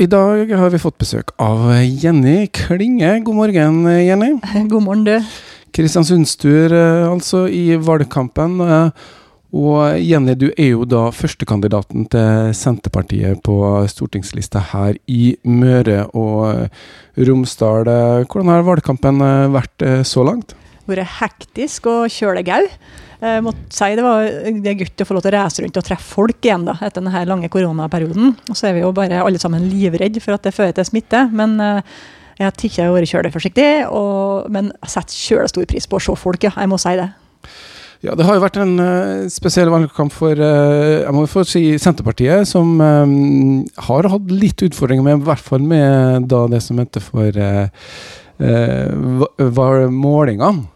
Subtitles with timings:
[0.00, 3.10] I dag har vi fått besøk av Jenny Klinge.
[3.26, 4.30] God morgen, Jenny.
[4.70, 5.34] God morgen, du.
[5.76, 8.60] Kristiansundstur, eh, altså, i valgkampen.
[8.64, 9.10] Eh,
[9.52, 13.58] Og Jenny, du er jo da førstekandidaten til Senterpartiet på
[13.92, 16.72] stortingslista her i Møre og
[17.20, 17.84] Romsdal.
[17.84, 19.20] Eh, Hvordan har valgkampen
[19.52, 20.56] vært så langt?
[20.90, 22.66] Vært hektisk og kjølegau.
[23.22, 25.76] Jeg måtte si det var det er godt å få lov til å reise rundt
[25.78, 28.32] og treffe folk igjen da, etter denne lange koronaperioden.
[28.50, 31.28] Og så er vi jo bare alle sammen livredde for at det fører til smitte.
[31.30, 31.92] Men eh,
[32.40, 36.48] jeg har tatt vært kjøleforsiktig, og, men jeg setter kjølestor pris på å se folk,
[36.48, 36.54] ja.
[36.58, 37.12] Jeg må si det.
[38.02, 41.62] Ja, Det har jo vært en uh, spesiell valgkamp for uh, jeg må få si
[41.78, 46.82] Senterpartiet, som um, har hatt litt utfordringer med, i hvert fall med da det som
[46.82, 47.70] heter for uh,
[48.42, 50.66] var målingene.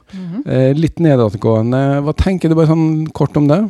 [0.47, 1.83] Eh, litt nedadgående.
[2.07, 3.61] Hva tenker du bare sånn kort om det?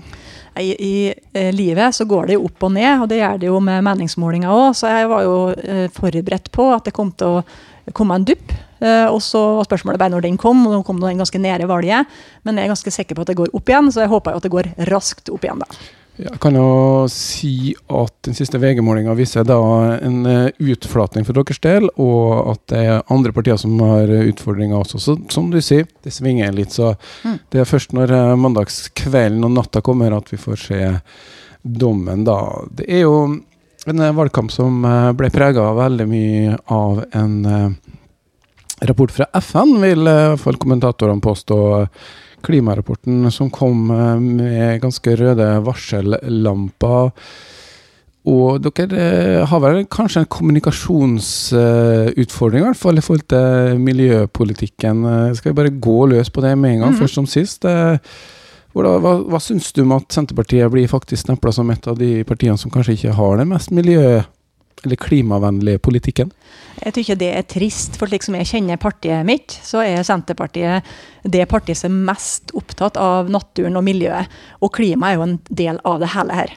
[0.61, 3.49] I, I eh, livet så går det jo opp og ned, og det gjør det
[3.51, 4.69] jo med meningsmålinger òg.
[4.77, 8.55] Så jeg var jo eh, forberedt på at det kom til å komme en dupp.
[8.81, 11.69] Eh, og så var spørsmålet bare når den kom, og nå kom den ganske nære
[11.71, 12.17] valget.
[12.45, 14.43] Men jeg er ganske sikker på at det går opp igjen, så jeg håper jo
[14.43, 15.87] at det går raskt opp igjen, da.
[16.17, 16.69] Jeg kan jo
[17.13, 19.59] si at den siste VG-målinga viser da
[20.01, 24.79] en eh, utflatning for deres del, og at det er andre partier som har utfordringer
[24.79, 25.01] også.
[25.03, 26.73] Så som du sier, det svinger litt.
[26.73, 27.39] Så Mm.
[27.53, 30.81] det er først når eh, mandagskvelden og natta kommer at vi får se
[31.63, 32.39] dommen, da.
[32.71, 33.17] Det er jo
[33.87, 34.81] en eh, valgkamp som
[35.17, 37.77] ble prega veldig mye av en
[38.87, 41.61] rapport fra FN, vil i hvert fall kommentatorene påstå.
[42.43, 47.11] Klimarapporten som kom eh, med ganske røde varsellamper.
[48.27, 55.05] Og dere eh, har vel kanskje en kommunikasjonsutfordring, i hvert fall i forhold til miljøpolitikken.
[55.13, 57.01] Eh, Skal vi bare gå løs på det med en gang, Mhm.
[57.03, 57.63] først som sist?
[58.77, 62.59] Hva, hva syns du om at Senterpartiet blir faktisk stempla som et av de partiene
[62.59, 64.25] som kanskje ikke har den mest miljø-
[64.85, 66.33] eller klimavennlige politikken?
[66.83, 70.87] Jeg tykker det er trist, for slik som jeg kjenner partiet mitt, så er Senterpartiet
[71.25, 74.31] det partiet som er mest opptatt av naturen og miljøet.
[74.61, 76.55] Og klima er jo en del av det hele her.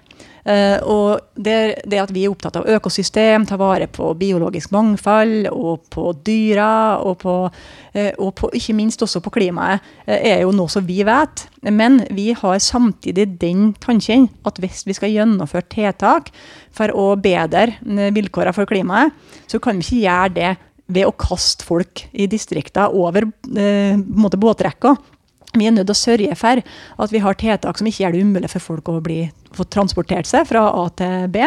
[0.49, 5.49] Eh, og det, det at vi er opptatt av økosystem, ta vare på biologisk mangfold,
[5.51, 6.71] og på dyra,
[7.05, 7.35] og, på,
[7.93, 11.45] eh, og på, ikke minst også på klimaet, eh, er jo noe som vi vet.
[11.69, 16.31] Men vi har samtidig den tanken at hvis vi skal gjennomføre tiltak
[16.75, 17.77] for å bedre
[18.15, 19.13] vilkårene for klimaet,
[19.49, 20.55] så kan vi ikke gjøre det
[20.89, 24.95] ved å kaste folk i distriktene over eh, båtrekka.
[25.59, 26.63] Vi er nødt til å sørge for
[27.05, 29.21] at vi har tiltak som ikke gjør det umulig for folk å bli,
[29.55, 31.45] få transportert seg fra A til B.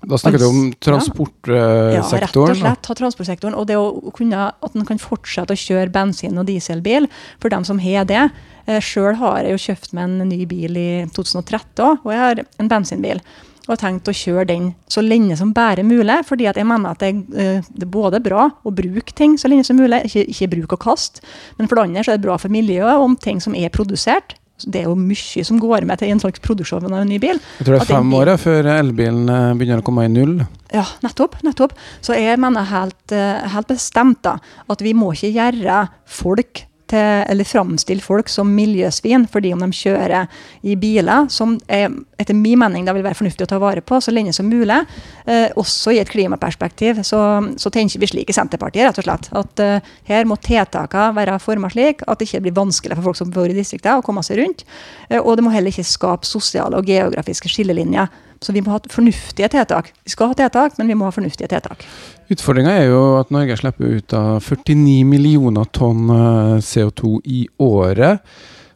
[0.00, 1.92] Da snakker du om transportsektoren?
[1.92, 2.88] Ja, rett og slett.
[2.88, 3.56] Ha transportsektoren.
[3.60, 7.08] Og det å kunne, at en kan fortsette å kjøre bensin- og dieselbil
[7.42, 8.22] for dem som har det.
[8.64, 12.42] Eh, Sjøl har jeg jo kjøpt meg en ny bil i 2013 og jeg har
[12.62, 13.20] en bensinbil.
[13.66, 16.94] Og har tenkt å kjøre den så lenge som bare mulig, fordi at jeg mener
[16.94, 20.26] at det, eh, det er både bra å bruke ting så lenge som mulig, ikke,
[20.32, 21.22] ikke bruk og kast.
[21.58, 24.36] Men for det andre så er det bra for miljøet om ting som er produsert.
[24.60, 27.38] Det er jo mye som går med til en slags produksjon av en ny bil.
[27.60, 30.40] Jeg tror det er fem år før elbilen eh, begynner å komme i null.
[30.74, 31.38] Ja, nettopp.
[31.46, 31.76] nettopp.
[32.04, 34.36] Så jeg mener helt, eh, helt bestemt da,
[34.70, 39.70] at vi må ikke gjøre folk til, eller framstille folk som miljøsvin fordi om de
[39.76, 40.30] kjører
[40.66, 44.00] i biler som er, etter min mening da vil være fornuftig å ta vare på
[44.02, 44.80] så lenge som mulig.
[45.26, 47.20] Eh, også i et klimaperspektiv så,
[47.60, 49.30] så tenker vi slik i Senterpartiet rett og slett.
[49.40, 53.20] At eh, her må tiltakene være formet slik at det ikke blir vanskelig for folk
[53.20, 54.66] som bor i distriktene å komme seg rundt.
[55.08, 58.10] Eh, og det må heller ikke skape sosiale og geografiske skillelinjer.
[58.40, 59.90] Så vi må ha fornuftige tiltak.
[60.04, 61.84] Vi skal ha tiltak, men vi må ha fornuftige tiltak.
[62.32, 68.24] Utfordringa er jo at Norge slipper ut av 49 millioner tonn eh, CO2 i året.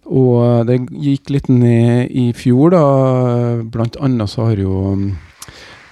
[0.04, 2.82] Og det gikk litt ned i fjor, da.
[3.72, 5.06] Blant annet så har jo mm,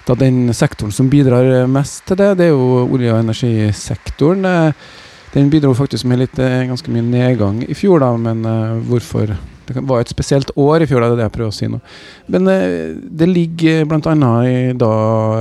[0.04, 4.44] da den sektoren som bidrar mest til det, det er jo olje- og energisektoren.
[4.44, 5.00] Eh,
[5.32, 9.32] Den bidro faktisk med litt, eh, ganske mye nedgang i fjor, da, men eh, hvorfor?
[9.66, 11.82] Det var et spesielt år i fjor, det er det jeg prøver å si nå.
[12.34, 14.14] Men eh, det ligger bl.a.
[14.46, 14.94] i da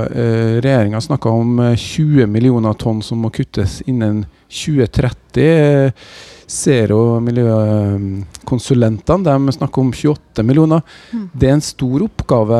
[0.08, 5.42] eh, regjeringa snakka om eh, 20 millioner tonn som må kuttes innen 2030.
[5.42, 5.90] Eh,
[6.52, 10.82] Zero miljøkonsulentene de snakker om 28 millioner.
[11.12, 11.28] Mm.
[11.32, 12.58] Det er en stor oppgave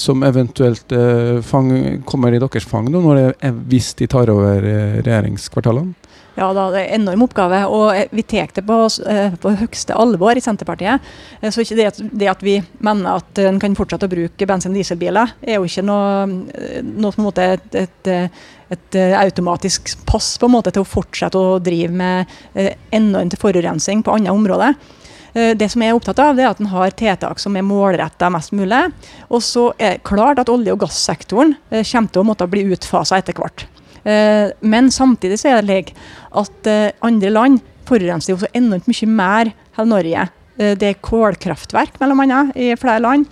[0.00, 4.66] som eventuelt eh, fang, kommer i deres fang nå, når det hvis de tar over
[4.66, 5.94] eh, regjeringskvartalene.
[6.32, 9.50] Ja, da, det er en enorm oppgave, og eh, vi tar det på, eh, på
[9.60, 11.04] høyeste alvor i Senterpartiet.
[11.42, 14.72] Eh, Så det, at, det at vi mener at en kan fortsette å bruke bensin-
[14.72, 16.24] og dieselbiler, er jo ikke noe,
[16.88, 18.10] noe på en måte et, et,
[18.72, 22.32] et automatisk pass på en måte til å fortsette å drive med
[22.96, 24.80] enormt forurensning på andre områder.
[25.32, 28.28] Det som jeg er opptatt av, det er at en har tiltak som er målretta
[28.32, 28.80] mest mulig.
[29.32, 33.20] Og så er det klart at olje- og gassektoren kommer til å måtte bli utfasa
[33.20, 33.64] etter hvert.
[34.04, 35.92] Eh, men samtidig så er det slik
[36.42, 36.70] at
[37.04, 40.28] andre land forurenser jo så enormt mye mer enn Norge.
[40.56, 43.24] Det er kålkraftverk mellom andre i flere land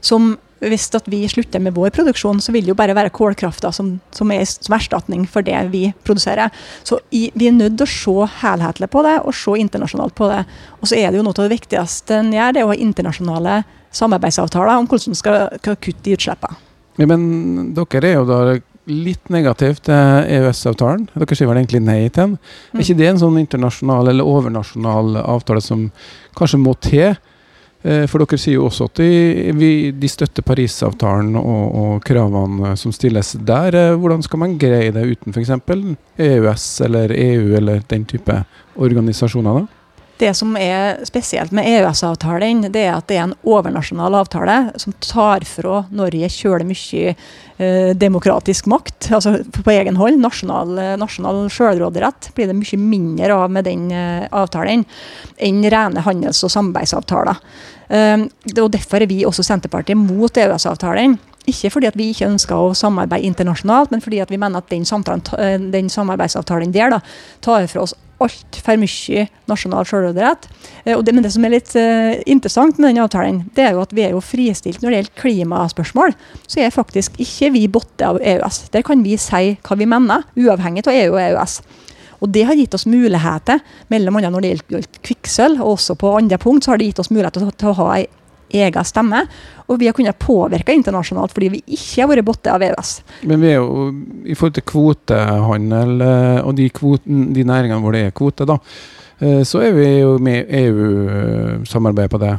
[0.00, 3.98] som hvis vi slutter med vår produksjon, så vil det jo bare være kålkrafta som,
[4.10, 6.50] som, er som erstatning for det vi produserer.
[6.82, 10.30] Så i, vi er nødt til å se helhetlig på det, og se internasjonalt på
[10.32, 10.44] det.
[10.80, 12.78] Og så er det jo noe av det viktigste en gjør, det er å ha
[12.86, 13.58] internasjonale
[13.96, 16.62] samarbeidsavtaler om hvordan en skal, skal kutte i utslippene.
[16.96, 18.40] Ja, men dere er jo da
[18.86, 21.08] litt negativt til EØS-avtalen.
[21.14, 22.36] Dere sier vel egentlig nei til den.
[22.72, 25.88] Er ikke det en sånn internasjonal eller overnasjonal avtale som
[26.38, 27.16] kanskje må til?
[27.86, 32.94] Eh, for dere sier jo også at de, de støtter Parisavtalen og, og, kravene som
[32.94, 33.76] stilles der.
[33.78, 35.52] Eh, hvordan skal man greie det uten f.eks.
[36.18, 38.40] EØS eller EU eller den type
[38.74, 39.60] organisasjoner?
[39.60, 39.85] da?
[40.16, 44.94] Det som er spesielt med EØS-avtalen, det er at det er en overnasjonal avtale som
[45.04, 50.22] tar fra Norge kjølig mye eh, demokratisk makt, altså på egen hånd.
[50.24, 54.86] Nasjonal, nasjonal selvråderett blir det mye mindre av med den eh, avtalen
[55.36, 57.44] enn rene handels- og samarbeidsavtaler.
[57.92, 58.24] Eh,
[58.56, 61.18] og Derfor er vi også Senterpartiet mot EØS-avtalen.
[61.46, 64.72] Ikke fordi at vi ikke ønsker å samarbeide internasjonalt, men fordi at vi mener at
[64.72, 67.04] den, samtalen, den samarbeidsavtalen der da,
[67.44, 70.48] tar fra oss altfor mye nasjonal selvråderett.
[70.84, 73.94] Det, men det som er litt uh, interessant med den avtalen, det er jo at
[73.96, 76.16] vi er jo fristilt når det gjelder klimaspørsmål.
[76.46, 78.66] Så er faktisk ikke vi botte av EØS.
[78.74, 81.60] Der kan vi si hva vi mener, uavhengig av EU og EØS.
[82.24, 83.60] Og Det har gitt oss muligheter,
[83.92, 87.02] mellom annet når det gjelder kvikksølv, og også på andre punkt, så har det gitt
[87.02, 88.06] oss muligheter til å ha ei
[88.56, 89.24] egen stemme.
[89.66, 92.92] Og vi har kunnet påvirke internasjonalt fordi vi ikke har vært botte av EØS.
[93.26, 93.88] Men vi er jo
[94.26, 98.60] i forhold til kvotehandel eh, og de, kvoten, de næringene hvor det er kvote, da,
[99.20, 102.36] eh, så er vi jo med EU-samarbeid på det.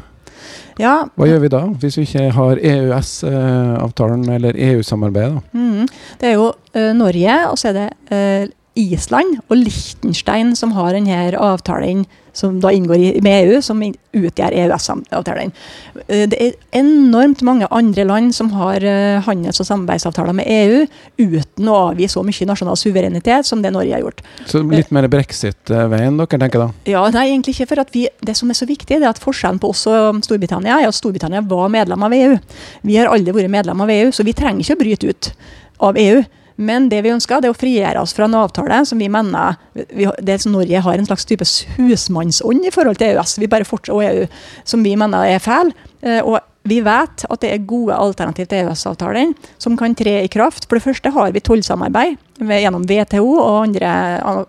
[0.77, 1.07] Ja.
[1.17, 5.41] Hva gjør vi da, hvis vi ikke har EØS-avtalen eller EU-samarbeidet?
[5.57, 5.87] Mm,
[6.21, 10.93] det er jo uh, Norge, og så er det uh, Island og Liechtenstein som har
[10.93, 12.05] denne avtalen
[12.37, 15.53] som da inngår i, med EU, som utgjør EØS-avtalen.
[16.05, 20.85] Eh, det er enormt mange andre land som har uh, handels- og samarbeidsavtaler med EU
[21.17, 24.23] uten å avgi så mye nasjonal suverenitet som det Norge har gjort.
[24.49, 26.69] Så litt mer brexit-veien dere tenker da?
[26.89, 27.69] Ja, nei, egentlig ikke.
[27.73, 30.81] for vi, Det som er så viktig, det er at forskjellen på oss og Storbritannia
[30.81, 32.37] er at Storbritannia var medlem av EU.
[32.87, 35.31] Vi har aldri vært medlem av EU, så vi trenger ikke å bryte ut
[35.87, 36.21] av EU.
[36.57, 39.57] Men det vi ønsker, det er å frigjøre oss fra en avtale som vi mener
[39.93, 41.45] vi, det som Norge har en slags type
[41.77, 44.25] husmannsånd i forhold til EØS, vi bare fortsatt, og EU,
[44.65, 45.69] som vi mener er feil.
[46.01, 50.31] Eh, og vi vet at det er gode alternativ til EØS-avtalen som kan tre i
[50.31, 50.65] kraft.
[50.67, 53.91] For det første har vi tollsamarbeid gjennom WTO og andre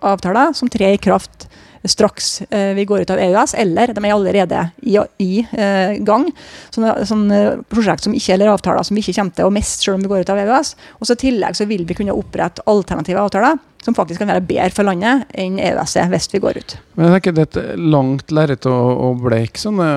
[0.02, 1.46] avtaler som trer i kraft
[1.84, 6.28] straks eh, vi går ut av EØS, eller de er allerede i, i eh, gang.
[6.74, 7.40] Sånne, sånne,
[7.70, 10.12] prosjekt som ikke, eller avtaler som vi ikke kommer til å miste selv om vi
[10.12, 10.74] går ut av EØS.
[10.98, 14.42] Og så I tillegg så vil vi kunne opprette alternative avtaler som faktisk kan være
[14.44, 16.76] bedre for landet enn EØS er hvis vi går ut.
[16.96, 19.88] Men jeg tenker Det er et langt lerret å, å bleike sånne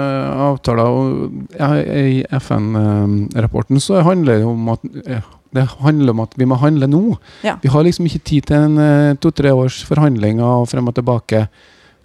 [0.51, 0.86] avtaler.
[0.86, 6.57] og I FN-rapporten så handler det om at ja, det handler om at vi må
[6.62, 7.03] handle nå.
[7.45, 7.57] Ja.
[7.62, 11.45] Vi har liksom ikke tid til en uh, to-tre års forhandlinger frem og tilbake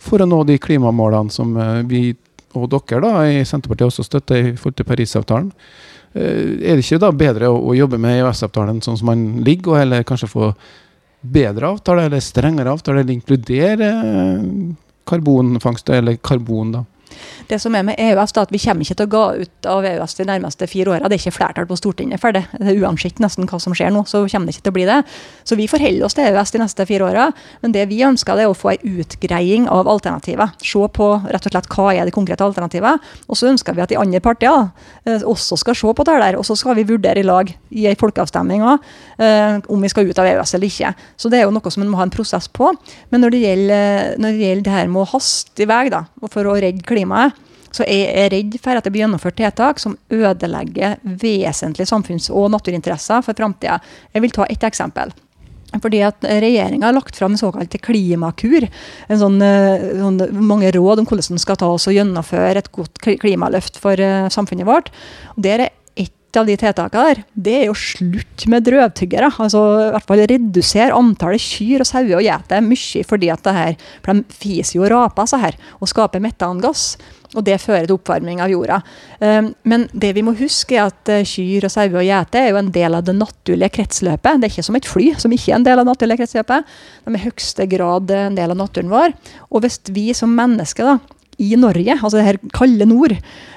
[0.03, 2.09] for å nå de klimamålene som uh, vi
[2.57, 5.53] og dere da, i Senterpartiet også støtter i forhold til Parisavtalen.
[6.17, 9.77] Uh, er det ikke da bedre å, å jobbe med EØS-avtalen sånn som man ligger,
[9.77, 10.51] og eller kanskje få
[11.27, 13.93] bedre avtale eller strengere avtale, eller inkludere
[15.07, 16.85] karbonfangst eller karbon, da?
[17.49, 19.87] Det som er med EØS, er at vi kommer ikke til å gå ut av
[19.87, 21.09] EØS de nærmeste fire åra.
[21.09, 22.45] Det er ikke flertall på Stortinget for det.
[22.59, 24.87] det er Uansett nesten hva som skjer nå, så kommer det ikke til å bli
[24.89, 24.99] det.
[25.47, 27.29] Så vi forholder oss til EØS de neste fire åra.
[27.63, 30.55] Men det vi ønsker, det er å få ei utgreiing av alternativer.
[30.63, 33.07] Se på rett og slett hva er det konkrete alternativet.
[33.29, 34.71] Og så ønsker vi at de andre partiene
[35.07, 36.41] eh, også skal se på det der.
[36.41, 38.85] Og så skal vi vurdere i lag i ei folkeavstemning òg
[39.23, 40.93] eh, om vi skal ut av EØS eller ikke.
[41.17, 42.73] Så det er jo noe som en må ha en prosess på.
[43.13, 45.85] Men når det gjelder, når det, gjelder det her med å haste i vei
[46.33, 47.37] for å redde klimaet,
[47.77, 52.49] så jeg er redd for at det blir gjennomført tiltak som ødelegger vesentlige samfunns- og
[52.55, 53.79] naturinteresser for framtida.
[54.15, 55.13] Jeg vil ta ett eksempel.
[55.83, 58.69] Fordi at Regjeringa har lagt fram en såkalt klimakur.
[59.11, 62.71] En sånn, eh, sånn, mange råd om hvordan man skal ta oss og gjennomføre et
[62.73, 64.93] godt klimaløft for uh, samfunnet vårt.
[65.37, 65.75] Der er
[66.41, 69.33] av de tiltakene der, det er jo slutt med drøvtyggere.
[69.43, 73.55] Altså i hvert fall redusere antallet kyr og sauer og geiter mye, fordi at det
[73.57, 76.97] her, for de fiser jo og raper seg her og skaper metangass.
[77.37, 78.79] Og det fører til oppvarming av jorda.
[79.21, 82.53] Ehm, men det vi må huske er at eh, kyr og sauer og gjeter er
[82.53, 84.41] jo en del av det naturlige kretsløpet.
[84.41, 86.71] Det er ikke som et fly, som ikke er en del av det naturlige kretsløpet.
[87.05, 89.17] De er i høyeste grad en del av naturen vår.
[89.51, 90.97] Og hvis vi som mennesker da,
[91.43, 93.13] i Norge, altså det her kalde nord,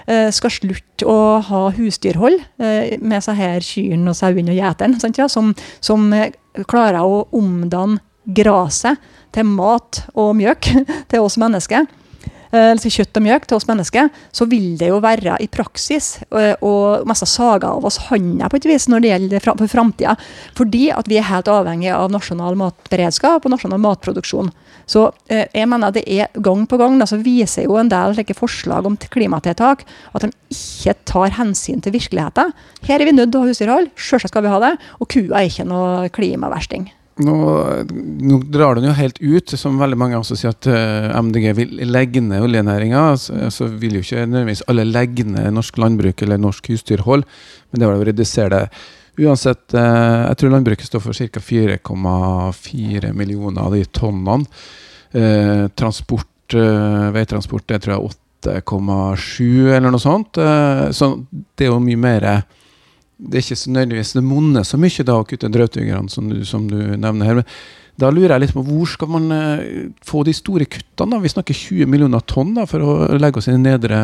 [0.08, 5.14] eh, skal slutte å ha husdyrhold eh, med seg her kyrne og sauene og gjeterne,
[5.18, 6.34] ja, som, som eh,
[6.70, 9.00] klarer å omdanne gresset
[9.34, 10.68] til mat og mjøk
[11.10, 11.88] til oss mennesker
[12.51, 17.06] altså kjøtt og mjøk til oss mennesker, så vil det jo være i praksis og
[17.10, 20.15] mest saga av oss handa på et vis når det gjelder for framtida.
[20.58, 24.51] Fordi at vi er helt avhengig av nasjonal matberedskap og nasjonal matproduksjon.
[24.89, 28.36] Så eh, jeg mener det er gang på gang så viser jo en del slike
[28.38, 32.53] forslag om klimatiltak at de ikke tar hensyn til virkeligheten.
[32.88, 34.74] Her er vi nødt til å ha husdyrhold, sjølsagt skal vi ha det.
[35.00, 36.89] Og kua er ikke noe klimaversting.
[37.20, 37.36] Nå,
[38.24, 41.74] nå, drar den jo helt ut, som veldig mange også sier at eh, MDG vil
[41.90, 43.02] legge ned oljenæringa.
[43.20, 47.26] Så, så, vil jo ikke nødvendigvis alle legge ned norsk landbruk eller norsk husdyrhold,
[47.70, 48.64] men det vil redusere det.
[49.20, 51.42] Uansett, uh, jeg tror landbruket står for ca.
[51.44, 54.48] 4,4 millioner av de tonnene.
[55.12, 56.28] Uh, transport,
[57.14, 58.16] veitransport, det tror jeg
[58.48, 60.40] 8,7 eller noe sånt.
[60.98, 62.26] så det er jo mye mer
[63.20, 66.78] det er ikke nødvendigvis det monner så mye da å kutte drøvtyggerne, som, som, du
[66.96, 67.42] nevner her.
[67.42, 67.48] men
[68.00, 71.12] da lurer jeg litt på hvor skal man uh, få de store kuttene?
[71.12, 71.20] da?
[71.20, 74.00] Vi snakker 20 millioner tonn da, for å legge oss i det nedre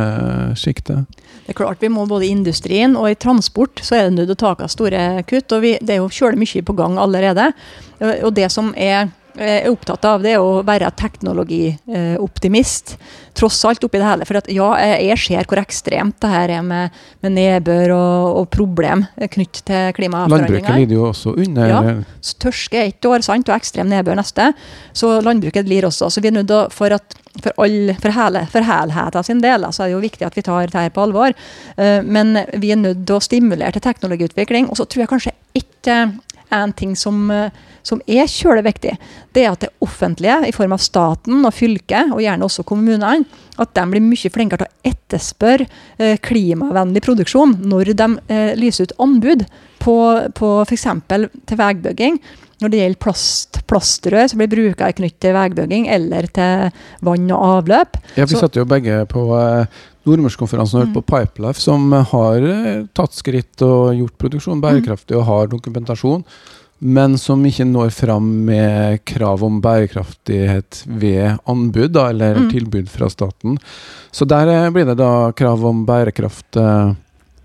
[0.60, 1.08] sjiktet.
[1.46, 4.34] Det er klart vi må både i industrien og i transport så er det nødt
[4.34, 5.48] til å ta store kutt.
[5.56, 7.54] og vi, Det er jo kjølig mye på gang allerede.
[8.04, 12.96] Og det som er er opptatt av, det å være teknologioptimist.
[13.36, 14.26] Tross alt oppi det hele.
[14.28, 14.70] For at, ja,
[15.04, 19.92] jeg ser hvor ekstremt det her er med, med nedbør og, og problem knyttet til
[19.98, 20.62] klimaforandringer.
[20.62, 21.82] Landbruket lider jo også under Ja.
[22.46, 24.54] Tørske ett år sant, og ekstrem nedbør neste.
[24.96, 26.10] Så landbruket lider også.
[26.14, 29.84] Så vi er nødt for at for, all, for, hele, for helheten sin del så
[29.84, 31.36] er det jo viktig at vi tar det her på alvor.
[31.76, 34.70] Uh, men vi er nødt til å stimulere til teknologiutvikling.
[34.72, 35.98] Og så tror jeg kanskje ikke
[36.64, 37.50] en ting som uh,
[37.86, 38.96] som er kjølig viktig,
[39.36, 43.26] det er at det offentlige, i form av staten og fylket, og gjerne også kommunene,
[43.62, 45.68] at de blir mye flinkere til å etterspørre
[46.02, 49.46] eh, klimavennlig produksjon når de eh, lyser ut anbud
[49.84, 49.96] på,
[50.36, 50.88] på f.eks.
[51.14, 52.20] til veibygging.
[52.64, 56.70] Når det gjelder plast, plastrør som blir bruka knyttet til veibygging eller til
[57.04, 58.00] vann og avløp.
[58.16, 59.28] Ja, Vi satt jo begge på
[60.06, 60.94] eh, har mm.
[60.94, 66.24] på Pipelife, som har eh, tatt skritt og gjort produksjonen bærekraftig og har dokumentasjon
[66.84, 72.50] men som ikke når fram med krav om bærekraftighet ved anbud, da, eller mm.
[72.52, 73.58] tilbud fra staten.
[74.12, 76.92] Så der eh, blir det da krav om bærekraft eh,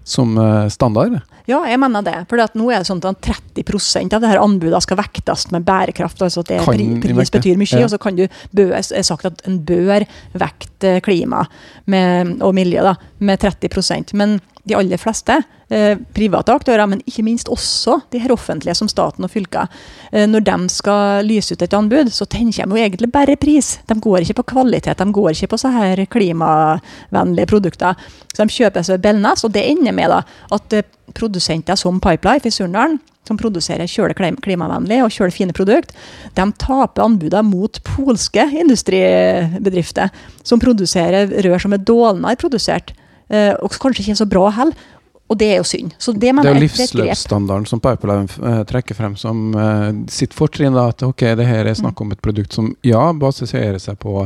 [0.05, 1.21] som eh, standard?
[1.51, 2.17] Ja, jeg mener det.
[2.31, 6.23] For nå er det sånn at 30% av det her anbudet skal vektes med bærekraft.
[6.23, 7.87] altså at det kan Pris betyr mye, ja.
[7.87, 8.27] og så kan du
[8.57, 10.07] bør, er sagt at en bør
[10.39, 11.45] vekte klima
[11.91, 15.35] med, og miljø da, med 30% Men de aller fleste
[15.73, 19.71] eh, private aktører, men ikke minst også de her offentlige, som staten og fylker.
[20.13, 23.79] Eh, når de skal lyse ut et anbud, så tenker de jo egentlig bare pris.
[23.89, 28.09] De går ikke på kvalitet, de går ikke på så her klimavennlige produkter.
[28.35, 30.23] Så de kjøper seg belnes, og det ender med da,
[30.57, 30.87] at eh,
[31.17, 35.93] produsenter som Pipelife i Surndalen som produserer kjøle klimavennlig og kjøle fine produkt,
[36.35, 40.11] de taper anbudene mot polske industribedrifter
[40.43, 42.95] som produserer rør som er dårligere produsert.
[43.31, 44.89] Eh, og kanskje ikke så bra heller.
[45.31, 45.93] Og det er jo synd.
[45.95, 50.75] Så det, det er jo livsløpsstandarden som Pipeline uh, trekker frem som uh, sitt fortrinn.
[50.75, 54.25] At ok, det her er snakk om et produkt som ja, baserer seg på,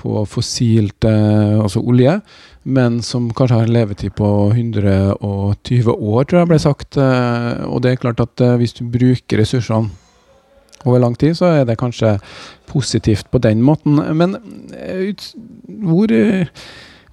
[0.00, 2.18] på fossilt, uh, altså olje,
[2.64, 6.96] men som kanskje har en levetid på 120 år, tror jeg ble sagt.
[6.96, 9.90] og det er klart at hvis du bruker ressursene
[10.84, 12.14] over lang tid, så er det kanskje
[12.66, 14.00] positivt på den måten.
[14.16, 14.38] Men
[15.84, 16.08] hvor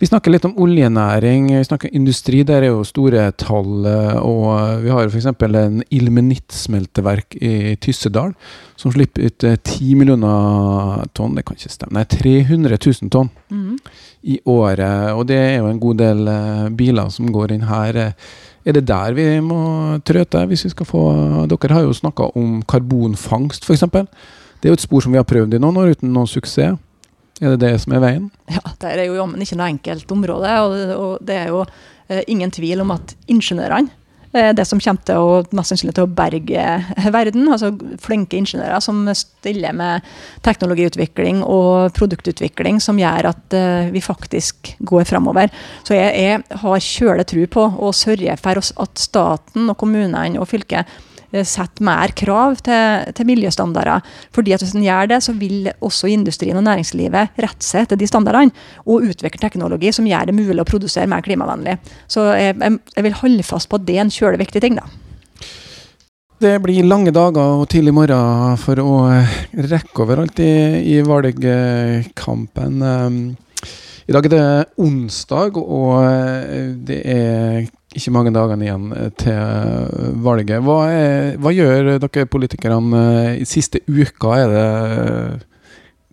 [0.01, 2.39] vi snakker litt om oljenæring, vi snakker industri.
[2.47, 3.85] Der er jo store tall.
[3.85, 5.27] Eh, og vi har f.eks.
[5.29, 8.33] en ilmenittsmelteverk i Tyssedal
[8.81, 11.37] som slipper ut 10 eh, millioner tonn.
[11.37, 11.99] Det kan ikke stemme.
[11.99, 13.77] Nei, 300 000 tonn mm.
[14.33, 15.13] i året.
[15.13, 18.07] Og det er jo en god del eh, biler som går inn her.
[18.65, 19.61] Er det der vi må
[20.05, 21.03] trøte hvis vi skal få
[21.49, 23.85] Dere har jo snakka om karbonfangst, f.eks.
[24.57, 26.81] Det er jo et spor som vi har prøvd i noen år uten noen suksess.
[27.41, 28.27] Er det det som er veien?
[28.51, 30.51] Ja, det er jo jammen ikke noe enkelt område.
[30.93, 33.97] Og det, er jo eh, ingen tvil om at ingeniørene
[34.31, 36.65] er det som kommer til å, mest sannsynlig til å berge
[37.17, 37.49] verden.
[37.51, 40.07] altså Flinke ingeniører som stiller med
[40.45, 45.51] teknologiutvikling og produktutvikling som gjør at uh, vi faktisk går framover.
[45.83, 50.47] Så jeg, jeg har kjølig tro på å sørge for at staten og kommunene og
[50.53, 51.10] fylket Eh,
[51.47, 54.01] sette mer krav til, til, miljøstandarder.
[54.35, 57.99] Fordi at Hvis en gjør det, så vil også industrien og næringslivet rette seg etter
[57.99, 58.51] de standardene.
[58.85, 61.77] Og utvikle teknologi som gjør det mulig å produsere mer klimavennlig.
[62.07, 62.57] Så jeg,
[62.95, 64.75] jeg vil holde fast på at det er en kjølig viktig ting.
[64.79, 64.85] da.
[66.41, 68.93] Det blir lange dager og tidlig morgen for å
[69.53, 72.81] rekke over alt i, i valgkampen.
[74.11, 74.45] I dag er det
[74.83, 77.61] onsdag, og eh, det er
[77.95, 80.57] ikke mange dagene igjen til valget.
[80.65, 83.05] Hva, er, hva gjør dere politikerne
[83.39, 84.33] i siste uka?
[84.35, 84.65] Er det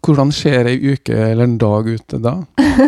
[0.06, 2.36] hvordan ser ei uke eller en dag ut da?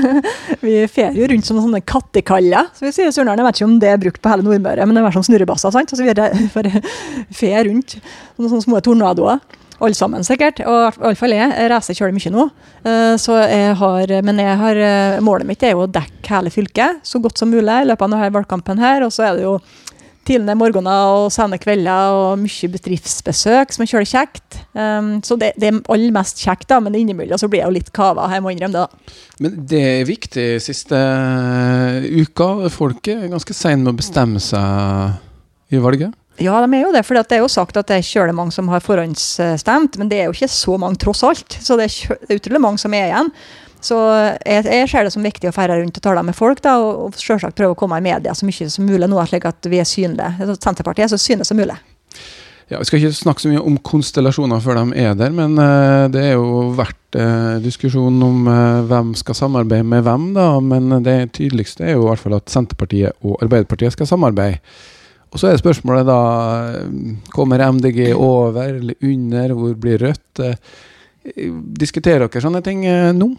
[0.63, 2.71] vi fer jo rundt som sånne kattekaller.
[2.77, 3.43] Så vi sier Surnadal.
[3.43, 5.27] Jeg vet ikke om det er brukt på hele Nordmøre, men det er mer som
[5.27, 5.75] snurrebasser.
[5.75, 5.91] sant?
[5.91, 6.79] Så vi
[7.43, 9.43] fer rundt som sånne små tornadoer.
[9.81, 10.61] Alle sammen, sikkert.
[10.69, 11.53] Og iallfall jeg.
[11.57, 12.49] Jeg reiser kjølig mye nå.
[12.85, 16.53] Eh, så jeg har, men jeg har, eh, målet mitt er jo å dekke hele
[16.53, 18.79] fylket så godt som mulig i løpet av denne valgkampen.
[18.79, 19.59] her, Og så er det jo
[20.27, 24.59] tidlige morgener og sene kvelder og mye bedriftsbesøk som er kjølig kjekt.
[24.75, 27.77] Um, så det, det, er aller mest kjekt, da, men innimellom så blir jeg jo
[27.79, 28.29] litt kava.
[28.31, 28.85] Jeg må innrømme det.
[28.85, 29.17] da.
[29.41, 31.01] Men det er viktig siste
[32.21, 32.69] uka.
[32.71, 36.15] Folk er ganske seine med å bestemme seg i valget?
[36.41, 37.03] Ja, de er jo det.
[37.05, 40.23] For det er jo sagt at det er kjølig mange som har forhåndsstemt, men det
[40.23, 41.59] er jo ikke så mange tross alt.
[41.61, 43.29] Så det er utrolig mange som er igjen.
[43.85, 43.97] Så
[44.45, 47.07] jeg, jeg, ser det som viktig å ferde rundt og tale med folk, da, og,
[47.07, 49.81] og selvsagt prøve å komme i media så mye som mulig nå, slik at vi
[49.81, 50.51] er synlige.
[50.61, 51.77] Senterpartiet er så synlige som mulig.
[52.71, 56.07] Ja, Vi skal ikke snakke så mye om konstellasjoner før de er der, men uh,
[56.13, 60.29] det er jo vært uh, diskusjon om uh, hvem skal samarbeide med hvem.
[60.37, 64.61] da, Men det tydeligste er jo i hvert fall at Senterpartiet og Arbeiderpartiet skal samarbeide.
[65.31, 66.21] Og så er spørsmålet da
[67.31, 69.55] Kommer MDG over eller under?
[69.55, 70.43] Hvor blir Rødt?
[71.79, 72.83] Diskuterer dere sånne ting
[73.15, 73.31] nå?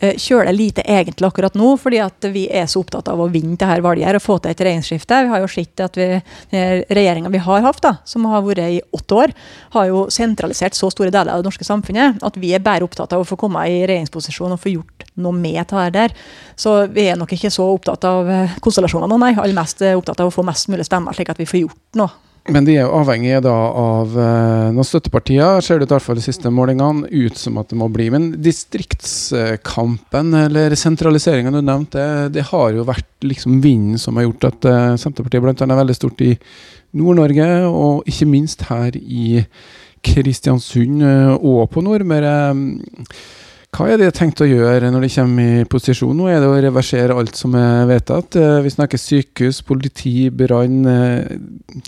[0.00, 3.58] Eh, kjøler lite egentlig akkurat nå, fordi at vi er så opptatt av å vinne
[3.60, 5.18] dette valget og få til et regjeringsskifte.
[5.26, 9.34] Vi har jo sett at regjeringa vi har hatt, som har vært i åtte år,
[9.76, 13.12] har jo sentralisert så store deler av det norske samfunnet at vi er bare opptatt
[13.12, 16.16] av å få komme i regjeringsposisjon og få gjort noe med til det der.
[16.56, 19.34] Så vi er nok ikke så opptatt av konstellasjonene konstellasjoner nå, nei.
[19.36, 22.12] Aller mest opptatt av å få mest mulig stemmer, slik at vi får gjort noe.
[22.48, 26.16] Men de er jo avhengige da av eh, noen støttepartier, ser det i hvert fall
[26.18, 28.08] de siste målingene, ut som at det må bli.
[28.14, 34.48] Men distriktskampen, eller sentraliseringen du nevnte, det, har jo vært liksom vinden som har gjort
[34.50, 36.32] at eh, Senterpartiet annet er veldig stort i
[36.96, 39.44] Nord-Norge, og ikke minst her i
[40.06, 42.34] Kristiansund eh, og på Nordmøre.
[43.70, 46.16] Hva er det de har tenkt å gjøre når de kommer i posisjon?
[46.18, 48.34] Nå er det å reversere alt som er vedtatt.
[48.34, 51.36] Eh, vi snakker sykehus, politi, brann, eh,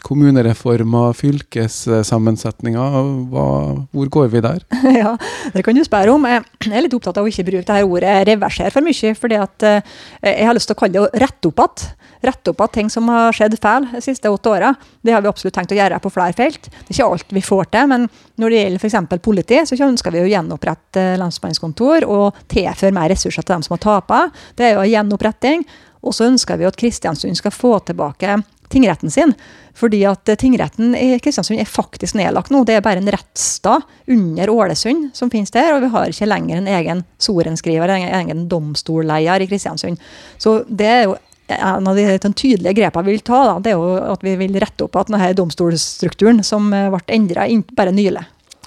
[0.07, 2.99] kommunereformer, fylkessammensetninger.
[3.33, 4.62] Hvor går vi der?
[5.03, 5.16] Ja,
[5.53, 6.23] Det kan du spørre om.
[6.31, 9.14] Jeg er litt opptatt av å ikke bruke dette ordet reversere for mye.
[9.18, 9.83] fordi eh,
[10.23, 11.90] jeg har lyst til å kalle det å rette opp igjen
[12.23, 14.73] rette opp igjen ting som har skjedd feil de siste åtte åra.
[15.03, 16.68] Det har vi absolutt tenkt å gjøre på flere felt.
[16.71, 18.07] Det er ikke alt vi får til, men
[18.42, 19.22] når det gjelder f.eks.
[19.22, 23.85] politi, så ønsker vi å gjenopprette lensmannskontor og tilføre mer ressurser til dem som har
[23.87, 24.22] tapa.
[24.59, 25.64] Det er jo gjenoppretting.
[26.02, 28.40] Og så ønsker vi at Kristiansund skal få tilbake
[28.72, 29.35] tingretten sin.
[29.76, 32.64] Fordi at tingretten i Kristiansund er faktisk nedlagt nå.
[32.66, 36.61] Det er bare en rettsstad under Ålesund som finnes der, og vi har ikke lenger
[36.61, 40.00] en egen sorenskriver, en egen domstolleier i Kristiansund.
[40.40, 41.16] Så det er jo
[41.59, 44.37] en av de, de tydelige grepene vi vil ta, da, det er jo at vi
[44.41, 48.25] vil rette opp at denne domstolstrukturen som eh, ble endra bare nylig.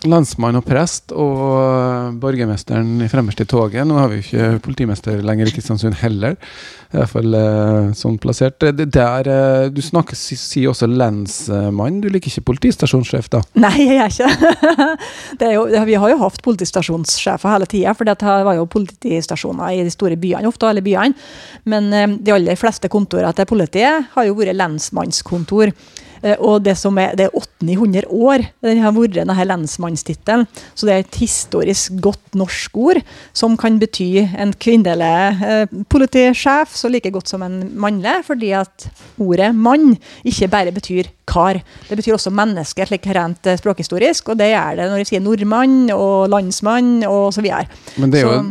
[0.10, 3.86] Lensmann og prest og eh, borgermesteren i fremmeste i toget.
[3.88, 6.38] Nå har vi ikke politimester lenger i Kristiansund heller.
[6.94, 8.62] I hvert fall eh, sånn plassert.
[8.62, 12.00] Der, eh, du snakker, sier også lensmann.
[12.04, 13.42] Du liker ikke politistasjonssjef, da?
[13.66, 14.90] Nei, jeg gjør ikke
[15.42, 15.52] det.
[15.56, 19.94] Jo, vi har jo hatt politistasjonssjefer hele tida, for det var jo politistasjoner i de
[19.94, 21.18] store byene ofte, alle byene.
[21.70, 21.92] Men
[22.22, 25.74] de aller fleste kontorene til politiet har jo vært lensmannskontor.
[26.26, 30.46] Eh, og det som er, det er 800 år den har vært denne lensmannstittelen.
[30.74, 33.02] Så det er et historisk godt norsk ord
[33.36, 38.88] som kan bety en kvinnelig eh, politisjef så like godt som en mannlig, fordi at
[39.22, 39.94] ordet mann
[40.26, 41.58] ikke bare betyr kar.
[41.88, 45.24] Det betyr også menneske, slik rent eh, språkhistorisk, og det gjør det når de sier
[45.24, 47.70] nordmann og landsmann og så videre.
[48.02, 48.42] Men det er jo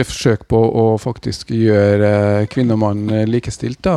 [0.00, 3.96] et forsøk på å faktisk gjøre kvinne og mann likestilt, da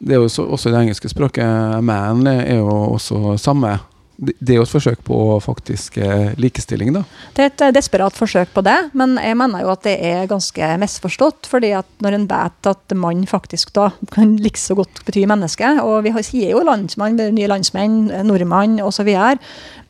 [0.00, 1.84] det er jo så, også det engelske språket.
[1.84, 3.78] Man er jo også samme.
[4.20, 7.00] Det er jo et forsøk på faktisk eh, likestilling, da.
[7.36, 10.28] Det er et eh, desperat forsøk på det, men jeg mener jo at det er
[10.28, 11.48] ganske misforstått.
[11.48, 15.70] fordi at når en vet at mann faktisk da kan like så godt bety menneske,
[15.80, 19.38] og vi sier jo landsmann, nye landsmenn, nordmann osv., og,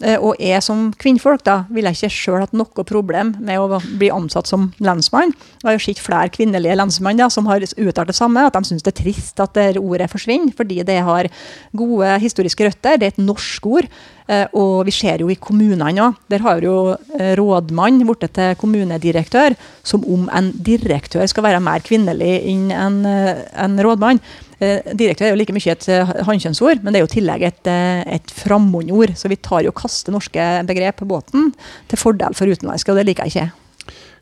[0.01, 4.49] og jeg som kvinnfolk da, ville ikke sjøl hatt noe problem med å bli ansatt
[4.49, 5.35] som lensmann.
[5.61, 8.62] Jeg har jo sett flere kvinnelige lensmenn da, som har uttalt det samme, at de
[8.71, 11.29] syns det er trist at det ordet forsvinner, fordi det har
[11.77, 12.97] gode historiske røtter.
[12.97, 13.90] Det er et norsk ord.
[14.31, 16.19] Eh, og vi ser jo i kommunene òg.
[16.31, 16.75] Der har jo
[17.19, 23.03] eh, rådmann blitt til kommunedirektør, som om en direktør skal være mer kvinnelig enn en,
[23.07, 24.23] en rådmann.
[24.61, 27.47] Eh, direktør er jo like mye et eh, hannkjønnsord, men det er jo i tillegg
[27.49, 29.14] et, eh, et fremmedord.
[29.16, 31.51] Så vi tar jo kaster norske begrep på båten
[31.88, 33.60] til fordel for utenlandske, og det liker jeg ikke.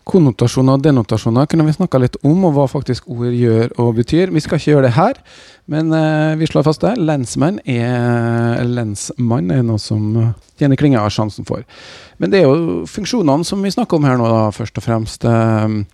[0.09, 4.33] Konnotasjoner og denotasjoner kunne vi snakka litt om, og hva faktisk ord gjør og betyr.
[4.33, 5.18] Vi skal ikke gjøre det her,
[5.68, 6.94] men uh, vi slår fast det.
[6.97, 10.07] Lensmann er, lensmann er noe som
[10.61, 11.66] Jenny Klinge har sjansen for.
[12.16, 15.29] Men det er jo funksjonene som vi snakker om her nå, da, først og fremst.
[15.29, 15.85] Uh,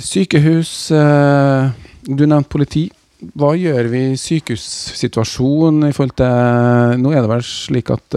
[0.00, 1.68] sykehus, uh,
[2.08, 2.86] du nevnte politi.
[3.36, 8.16] Hva gjør vi i sykehussituasjonen i forhold til Nå er det vel slik at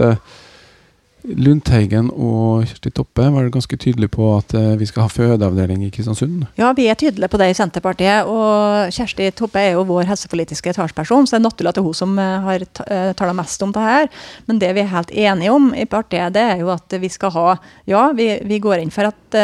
[1.26, 5.90] Lundteigen og Kjersti Toppe var ganske tydelige på at eh, vi skal ha fødeavdeling i
[5.94, 6.44] Kristiansund?
[6.58, 8.28] Ja, vi er tydelige på det i Senterpartiet.
[8.30, 11.88] Og Kjersti Toppe er jo vår helsepolitiske talsperson, så det er naturlig at det er
[11.88, 14.10] hun som eh, har eh, tala mest om det her.
[14.46, 17.34] Men det vi er helt enige om i partiet, det er jo at vi skal
[17.34, 17.48] ha
[17.86, 19.36] Ja, vi, vi går inn for at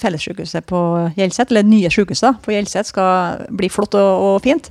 [0.00, 0.78] fellessykehuset på
[1.16, 4.70] Hjelset, eller nye sykehuset på Hjelset, skal bli flott og, og fint.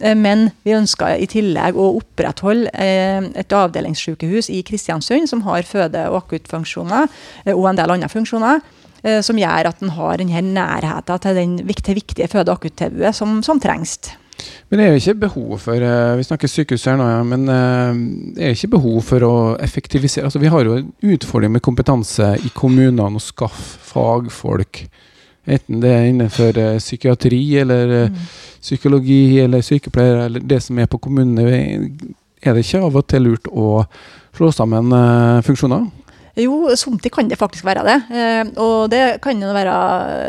[0.00, 6.22] Men vi ønsker i tillegg å opprettholde et avdelingssykehus i Kristiansund som har føde og
[6.24, 7.08] akuttfunksjoner
[7.44, 8.62] eh, og en del andre funksjoner.
[9.00, 13.14] Eh, som gjør at en har denne nærheten til den viktige, viktige føde- og akuttilbudet
[13.16, 13.96] som, som trengs.
[14.68, 17.46] Men det er jo ikke behov for eh, Vi snakker sykehus her nå, ja, men
[17.48, 20.28] det er ikke behov for å effektivisere.
[20.28, 24.84] Altså, vi har jo en utfordring med kompetanse i kommunene å skaffe fagfolk.
[25.50, 28.18] Enten det er innenfor psykiatri eller mm.
[28.62, 31.62] psykologi eller sykepleiere eller det som er på kommunene.
[32.40, 33.82] Er det ikke av og til lurt å
[34.36, 35.88] slå sammen uh, funksjoner?
[36.38, 37.96] Jo, somtid kan det faktisk være det.
[38.14, 39.74] Eh, og det kan jo være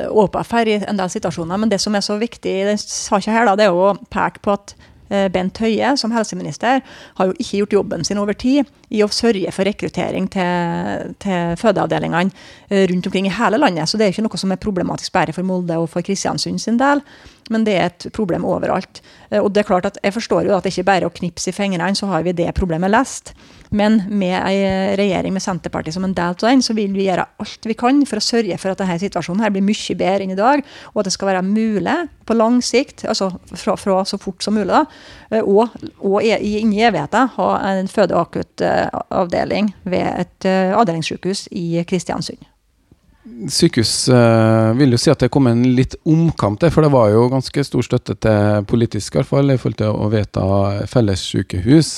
[0.10, 1.60] ÅPF her i en del situasjoner.
[1.62, 4.42] Men det som er så viktig i denne saken, her, da, det er å peke
[4.44, 4.91] på at eh,
[5.34, 6.82] Bent Høie som helseminister
[7.18, 11.56] har jo ikke gjort jobben sin over tid i å sørge for rekruttering til, til
[11.60, 12.32] fødeavdelingene
[12.70, 13.90] eh, rundt omkring i hele landet.
[13.90, 16.80] Så det er ikke noe som er problematisk bare for Molde og for Kristiansund sin
[16.82, 17.04] del,
[17.52, 19.02] men det er et problem overalt.
[19.30, 21.16] Eh, og det er klart at Jeg forstår jo at det ikke bare er å
[21.16, 23.34] knipse i fingrene, så har vi det problemet lest.
[23.72, 27.30] Men med ei regjering med Senterpartiet som en del av den, så vil vi gjøre
[27.40, 30.36] alt vi kan for å sørge for at denne situasjonen her blir mye bedre enn
[30.36, 31.96] i dag, og at det skal være mulig
[32.32, 34.86] på lang sikt, altså fra, fra så fort som mulig, da,
[35.42, 42.48] og, og, i inni evigheten ha en fødeakuttavdeling ved et eh, avdelingssykehus i Kristiansund
[43.52, 47.12] sykehus uh, vil jo si at det kom en litt omkamp der, for det var
[47.14, 50.46] jo ganske stor støtte til politisk, i hvert fall, i forhold til å vedta
[50.90, 51.92] fellessykehus.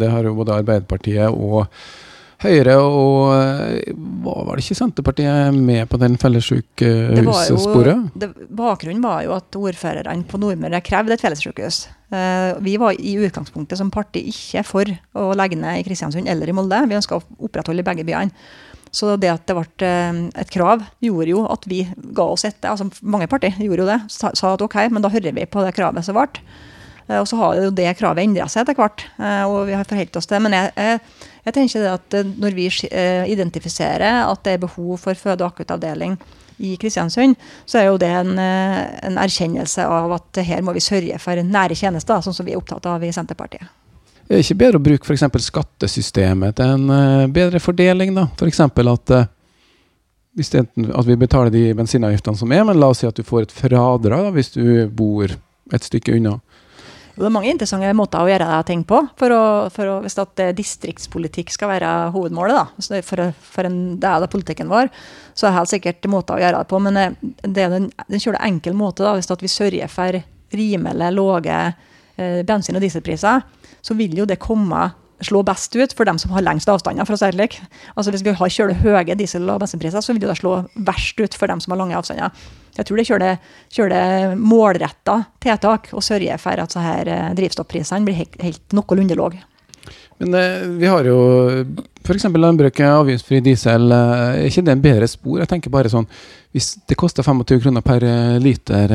[0.00, 1.66] Det har jo både Arbeiderpartiet og
[2.38, 3.34] Høyre og
[4.22, 8.14] hva var det ikke Senterpartiet med på den fellessykehussporet?
[8.54, 11.88] Bakgrunnen var jo at ordførerne på Nordmøre krevde et fellessykehus.
[12.62, 14.86] vi var i utgangspunktet som parti ikke for
[15.18, 16.78] å legge ned i Kristiansund eller i Molde.
[16.86, 18.30] Vi ønska å opprettholde begge byene.
[18.90, 21.82] Så det at det ble eh, et krav, gjorde jo at vi
[22.16, 22.72] ga oss etter.
[22.72, 24.00] altså Mange partier gjorde jo det.
[24.12, 26.28] Sa at ok, men da hører vi på det kravet som ble.
[27.08, 29.88] Eh, og så har jo det kravet endra seg etter hvert, eh, og vi har
[29.88, 30.44] forholdt oss til det.
[30.46, 31.02] Men jeg,
[31.44, 32.68] jeg, tenker det at når vi
[33.32, 36.18] identifiserer at det er behov for føde- og akuttavdeling
[36.58, 41.18] i Kristiansund, så er jo det en, en erkjennelse av at her må vi sørge
[41.22, 43.68] for nære tjenester, sånn som vi er opptatt av i Senterpartiet.
[44.28, 45.24] Det Er ikke bedre å bruke f.eks.
[45.46, 48.12] skattesystemet til en bedre fordeling?
[48.16, 48.26] da?
[48.36, 48.60] F.eks.
[48.76, 49.28] For at, uh,
[51.00, 53.54] at vi betaler de bensinavgiftene som er, men la oss si at du får et
[53.56, 56.36] fradrag da, hvis du bor et stykke unna.
[57.18, 59.00] Det er mange interessante måter å gjøre ting på.
[59.18, 59.42] For å,
[59.74, 64.30] for å, hvis at eh, distriktspolitikk skal være hovedmålet, da, for, for en del av
[64.30, 64.92] politikken vår,
[65.34, 66.82] så er det helt sikkert måter å gjøre det på.
[66.86, 70.20] Men det er en, en enkel måte da, hvis vi sørger for
[70.54, 71.58] rimelig lave
[72.16, 73.42] eh, bensin- og dieselpriser
[73.82, 74.90] så vil jo det komme
[75.24, 77.04] slå best ut for dem som har lengst avstander.
[77.04, 77.60] for å si det slik.
[77.96, 81.34] Altså Hvis vi har kjølig høye diesel- og bensinpriser, så vil det slå verst ut
[81.34, 82.30] for dem som har lange avstander.
[82.78, 83.38] Jeg tror det kjører,
[83.74, 89.16] kjører målretta tiltak og sørger for at så her eh, drivstoffprisene blir helt, helt noenlunde
[89.18, 89.40] lave.
[90.22, 91.18] Men eh, vi har jo
[92.04, 92.28] f.eks.
[92.30, 93.90] landbruket, avgiftsfri diesel.
[93.90, 95.40] Eh, er ikke det en bedre spor?
[95.42, 96.06] Jeg tenker bare sånn,
[96.54, 98.06] Hvis det koster 25 kroner per
[98.40, 98.94] liter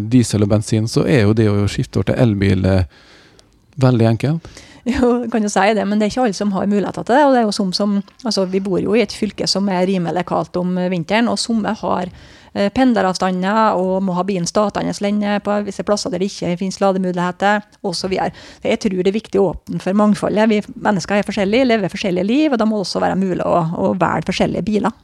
[0.00, 2.64] diesel og bensin, så er jo det å skifte over til elbil
[3.78, 4.48] Veldig enkelt?
[4.88, 7.24] Jo, kan jo si det, men det er ikke alle som har muligheter til det.
[7.26, 9.84] og det er jo som, som, altså Vi bor jo i et fylke som er
[9.90, 12.08] rimelig kaldt om vinteren, og somme har
[12.74, 17.62] pendleravstander og må ha bilen stående lenge på visse plasser der det ikke finnes lademuligheter
[17.86, 18.14] osv.
[18.14, 20.50] Jeg tror det er viktig å åpne for mangfoldet.
[20.50, 23.56] Vi mennesker er forskjellige, lever forskjellige liv, og da må det også være mulig å,
[23.88, 24.94] å velge forskjellige biler.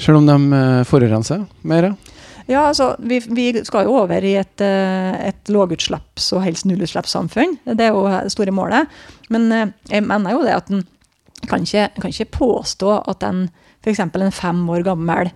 [0.00, 1.92] Selv om de eh, forurenser mer?
[2.50, 7.56] Ja, altså, vi, vi, skal jo over i et, eh, et lågutslipps- og helst nullutslippssamfunn.
[7.64, 8.90] Det er jo det store målet.
[9.32, 10.84] Men eh, jeg mener jo det at en
[11.48, 13.46] kan ikke, kan ikke påstå at en
[13.84, 14.00] f.eks.
[14.00, 15.32] en fem år gammel eh,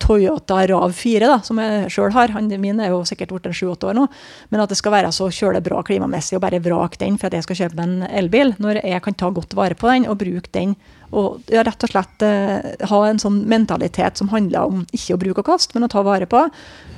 [0.00, 2.32] Toyota RAV4, da, som jeg sjøl har.
[2.32, 4.06] Han, min er jo sikkert blitt sju-åtte år nå.
[4.48, 7.36] Men at det skal være så kjøle bra klimamessig og bare vrake den for at
[7.36, 10.18] jeg skal kjøpe meg en elbil, når jeg kan ta godt vare på den og
[10.22, 10.76] bruke den.
[11.12, 15.20] Og ja, rett og slett eh, ha en sånn mentalitet som handler om ikke å
[15.20, 16.46] bruke og kaste, men å ta vare på.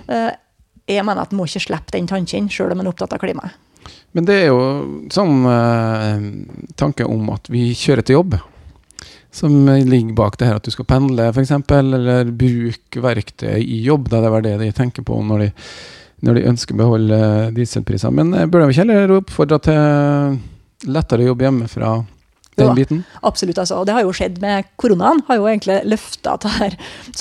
[0.09, 0.31] Eh,
[0.89, 3.21] jeg mener at en må ikke slippe den tanken, sjøl om en er opptatt av
[3.23, 3.57] klimaet.
[4.17, 4.61] Men det er jo
[5.13, 6.29] sånn eh,
[6.81, 8.39] tanke om at vi kjører til jobb
[9.35, 14.09] som ligger bak det her at du skal pendle, f.eks., eller bruke verktøy i jobb.
[14.13, 15.49] Da det var det de tenker på når de,
[16.27, 17.19] når de ønsker å beholde
[17.57, 18.15] dieselpriser.
[18.15, 21.93] Men burde bør de ikke heller oppfordre til lettere jobb hjemmefra?
[22.59, 23.01] Den biten?
[23.23, 23.59] Absolutt.
[23.59, 23.81] altså.
[23.81, 25.23] Og det har jo skjedd med koronaen.
[25.29, 26.37] Har jo egentlig løfta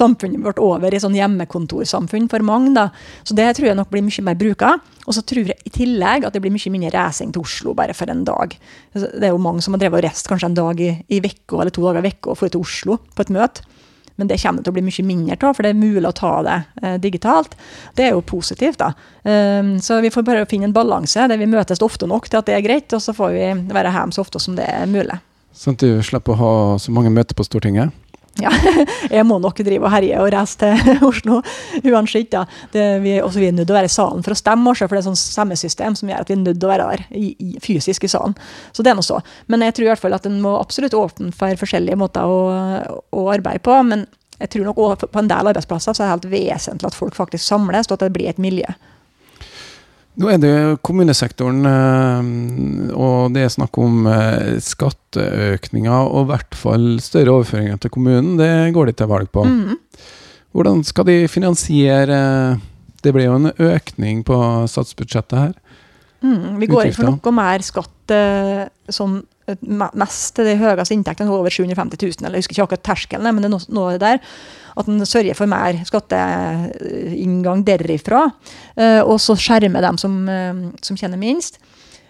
[0.01, 2.73] samfunnet vårt over i sånn hjemmekontorsamfunn for mange.
[2.77, 2.89] da.
[3.23, 4.75] Så det tror jeg nok blir mye mer bruka.
[5.07, 7.95] Og så tror jeg i tillegg at det blir mye mindre reising til Oslo bare
[7.95, 8.57] for en dag.
[8.93, 11.71] Det er jo mange som har drevet og reist kanskje en dag i, i eller
[11.71, 13.63] to dager i vekka for til Oslo på et møte.
[14.17, 16.31] Men det kommer til å bli mye mindre av, for det er mulig å ta
[16.45, 17.53] det eh, digitalt.
[17.97, 18.91] Det er jo positivt, da.
[19.21, 22.49] Um, så vi får bare finne en balanse der vi møtes ofte nok til at
[22.49, 25.19] det er greit, og så får vi være hjemme så ofte som det er mulig.
[25.57, 27.95] Sånn at du slipper å ha så mange møter på Stortinget?
[28.37, 28.51] Ja,
[29.17, 31.39] jeg må nok drive og herje og reise til Oslo
[31.81, 32.35] uansett.
[32.35, 32.43] Ja.
[32.73, 34.85] Det, vi, også, vi er nødt til å være i salen for å stemme, også,
[34.85, 36.89] for det er et sånt stemmesystem som gjør at vi er nødt til å være
[36.91, 38.37] der i, i, fysisk i salen.
[38.75, 39.19] Så det er noe så.
[39.49, 42.41] Men jeg tror i hvert fall at en må absolutt åpne for forskjellige måter å,
[43.17, 43.79] å arbeide på.
[43.89, 44.05] Men
[44.37, 47.17] jeg tror nok også på en del arbeidsplasser så er det helt vesentlig at folk
[47.17, 48.69] faktisk samles, og at det blir et miljø.
[50.17, 50.53] Nå er det
[50.85, 52.29] kommunesektoren, eh,
[52.97, 58.33] og det er snakk om eh, skatteøkninger og i hvert fall større overføringer til kommunen.
[58.39, 59.45] Det går de til valg på.
[59.45, 59.77] Mm.
[60.57, 62.57] Hvordan skal de finansiere
[63.03, 65.53] Det blir jo en økning på statsbudsjettet her.
[66.25, 68.13] Mm, vi går inn for noe mer skatt
[68.89, 69.19] sånn
[69.97, 72.25] mest de høyeste inntektene, over 750 000.
[72.25, 74.21] Eller jeg husker ikke akkurat terskelen, men det er noe der
[74.77, 78.27] at en sørger for mer skatteinngang derifra.
[78.77, 81.57] Eh, og så skjermer dem som, eh, som tjener minst.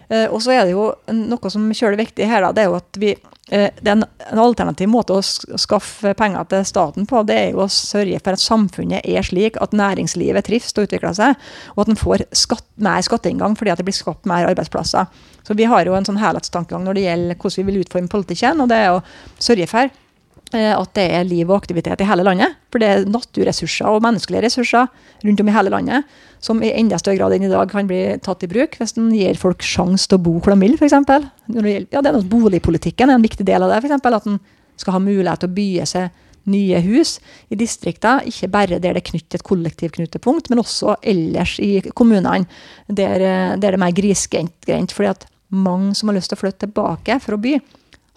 [0.08, 3.00] Eh, og så er det jo noe som kjører viktig her, det er jo at
[3.00, 3.16] vi
[3.48, 4.02] det er en,
[4.36, 8.42] alternativ måte å skaffe penger til staten på, det er jo å sørge for at
[8.42, 13.00] samfunnet er slik at næringslivet trives og utvikler seg, og at en får skatt, mer
[13.06, 15.08] skatteinngang fordi at det blir skapt mer arbeidsplasser.
[15.48, 18.60] Så Vi har jo en sånn helhetstankegang når det gjelder hvordan vi vil utforme politikken,
[18.60, 19.00] og det er å
[19.40, 20.07] sørge for Eh,
[20.54, 22.56] at det er liv og aktivitet i hele landet.
[22.72, 24.88] For det er naturressurser og menneskelige ressurser
[25.24, 28.00] rundt om i hele landet som i enda større grad enn i dag kan bli
[28.22, 30.94] tatt i bruk hvis en gir folk sjanse til å bo hvor de vil, f.eks.
[30.94, 33.80] Ja, det er noe boligpolitikken er en viktig del av det.
[33.82, 34.40] For eksempel, at en
[34.78, 37.18] skal ha mulighet til å bygge seg nye hus
[37.52, 42.46] i distrikter, ikke bare der det er knyttet et kollektivknutepunkt, men også ellers i kommunene,
[42.88, 44.92] der, eh, der det er mer grisgrendt.
[44.92, 47.60] fordi at mange som har lyst til å flytte tilbake for å by,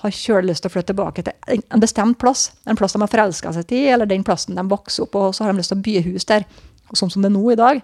[0.02, 2.50] har kjølig lyst til å flytte tilbake til en bestemt plass.
[2.70, 5.36] En plass de har forelska seg til, eller den plassen de vokser opp på, og
[5.38, 6.48] så har de lyst til å bygge hus der.
[6.92, 7.82] Og sånn som det er nå i dag,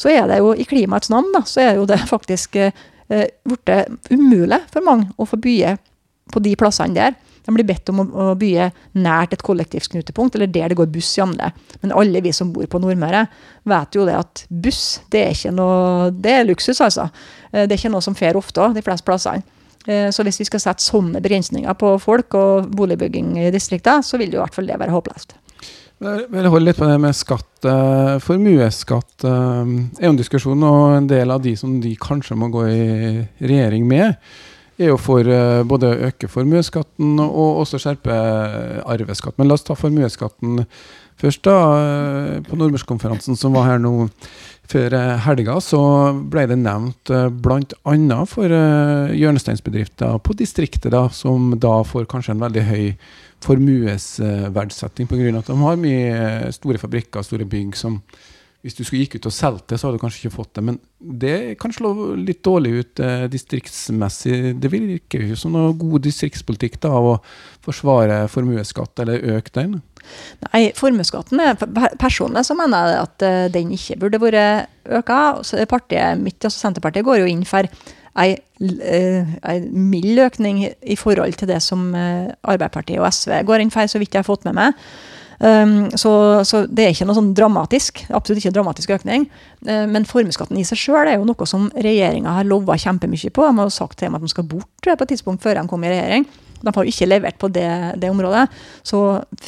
[0.00, 2.74] så er det jo i klimaets navn, da, så er jo det faktisk eh,
[3.46, 3.74] blitt
[4.10, 5.76] umulig for mange å få bygge
[6.32, 7.14] på de plassene der.
[7.42, 8.68] De blir bedt om å, å bygge
[9.02, 11.50] nært et kollektivknutepunkt, eller der det går buss jamlig.
[11.82, 13.24] Men alle vi som bor på Nordmøre,
[13.68, 17.08] vet jo det at buss, det er ikke noe Det er luksus, altså.
[17.50, 19.60] Eh, det er ikke noe som fer ofte, de fleste plassene.
[19.86, 24.20] Eh, så hvis vi skal sette sånne begrensninger på folk og boligbygging i distriktene, så
[24.20, 25.36] vil det i hvert fall det være håpløst.
[26.02, 27.50] Jeg holder litt på det med skatt.
[27.66, 32.38] Eh, formuesskatt eh, er jo en diskusjon, og en del av de som de kanskje
[32.38, 32.88] må gå i
[33.42, 34.18] regjering med,
[34.80, 35.28] er jo for
[35.68, 38.14] både å øke formuesskatten og også skjerpe
[38.88, 39.36] arveskatt.
[39.38, 40.64] Men la oss ta formuesskatten
[41.20, 41.42] først.
[41.44, 42.40] da.
[42.48, 44.08] På Nordmørskonferansen som var her nå
[44.72, 45.80] før eh, helga så
[46.32, 48.20] ble det nevnt eh, bl.a.
[48.30, 48.54] for
[49.12, 52.86] hjørnesteinsbedrifter på distriktet, da, som da får kanskje en veldig høy
[53.42, 55.32] formuesverdsetting pga.
[55.40, 57.98] at de har mye store fabrikker, store bygg som
[58.62, 60.62] hvis du skulle gikk ut og solgt det, så hadde du kanskje ikke fått det.
[60.62, 60.76] Men
[61.22, 64.36] det kan slå litt dårlig ut eh, distriktsmessig.
[64.62, 67.16] Det virker jo som noe god distriktspolitikk da, å
[67.66, 69.80] forsvare formuesskatt eller øke den.
[70.48, 71.58] Nei, formuesskatten er
[71.98, 74.70] Personlig så mener jeg at uh, den ikke burde vært
[75.00, 75.52] økt.
[75.70, 77.66] Partiet mitt, altså Senterpartiet, går jo inn for
[78.22, 79.32] ei, uh,
[79.74, 84.02] mild økning i forhold til det som uh, Arbeiderpartiet og SV går inn for, så
[84.02, 84.86] vidt jeg har fått med meg.
[85.42, 86.12] Um, så,
[86.46, 88.04] så, det er ikke noe sånn dramatisk.
[88.14, 89.26] Absolutt ikke dramatisk økning.
[89.66, 93.48] Uh, men formuesskatten i seg sjøl er jo noe som regjeringa har lova kjempemye på.
[93.48, 95.66] De har jo sagt til dem at de skal bort på et tidspunkt før de
[95.70, 96.28] kommer i regjering.
[96.62, 98.44] De har jo ikke levert på det, det området.
[98.86, 99.00] Så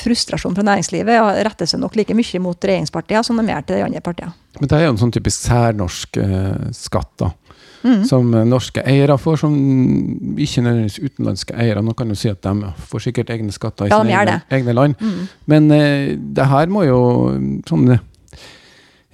[0.02, 3.86] frustrasjonen fra næringslivet retter seg nok like mye mot regjeringspartiene som de gjør til de
[3.86, 4.34] andre partiene.
[4.58, 7.30] Men det er jo en sånn typisk særnorsk eh, skatt, da.
[7.84, 8.04] Mm.
[8.08, 9.54] som norske eiere får, som
[10.40, 11.82] ikke nødvendigvis utenlandske eiere.
[11.84, 14.72] Nå kan du si at de får sikkert egne skatter i Ja, sine egne, egne
[14.72, 14.94] land.
[15.04, 15.28] Mm.
[15.52, 17.00] Men uh, det her må jo
[17.68, 17.98] sånn uh,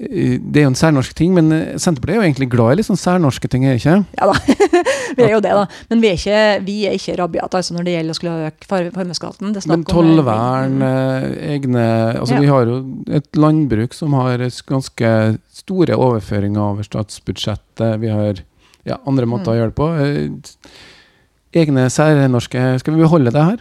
[0.01, 2.87] Det er jo en særnorsk ting, men eh, Senterpartiet er jo egentlig glad i litt
[2.89, 3.99] sånn særnorske ting, er ikke?
[4.17, 4.37] Ja da,
[5.19, 5.67] vi er jo det, da.
[5.91, 8.69] Men vi er ikke, vi er ikke rabiate altså, når det gjelder å skulle øke
[8.71, 9.53] for- formuesskatten.
[9.69, 11.27] Men tollvern, eh,
[11.59, 11.85] egne
[12.21, 12.41] Altså Ja.
[12.47, 12.79] Vi har jo
[13.19, 14.39] et landbruk som har
[14.71, 15.13] ganske
[15.53, 17.99] store overføringer over statsbudsjettet.
[18.01, 18.41] Vi har
[18.87, 19.59] ja, andre måter å Mm.
[19.61, 19.89] gjøre det på.
[20.01, 23.59] Eh, Egne særnorske Skal vi beholde det her?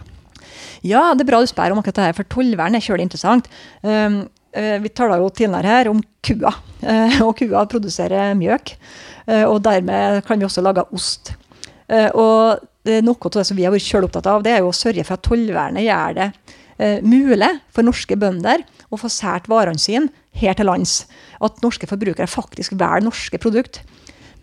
[0.82, 3.48] Ja, det er bra du spør om akkurat det her, for tollvern er kjølig interessant.
[3.82, 8.76] Um, eh, vi taler jo tidligere her om kua, eh, og kua produserer mjøk.
[9.30, 11.34] og dermed kan vi også lage ost.
[12.14, 14.74] Og noe av det som vi har vært kjølig opptatt av, det er jo å
[14.74, 20.08] sørge for at tollvernet gjør det mulig for norske bønder å få sært varene sine
[20.34, 21.06] her til lands.
[21.40, 23.82] At norske forbrukere faktisk velger norske produkt.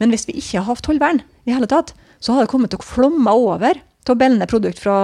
[0.02, 2.82] Men hvis vi ikke har hatt tollvern i hele tatt, så har det kommet til
[2.82, 3.80] å flomme over
[4.14, 4.98] å bellende produkt fra,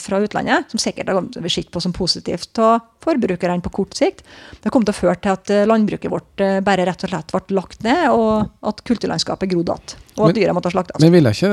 [0.00, 4.24] fra utlandet, som sikkert har kommet sett på som positivt av forbrukerne på kort sikt.
[4.62, 7.34] Det kom til å føre til at eh, landbruket vårt eh, bare rett og slett
[7.34, 10.00] ble lagt ned, og at kulturlandskapet grodde igjen.
[10.14, 11.02] Og at dyra måtte slaktes.
[11.02, 11.48] Men vil jeg ikke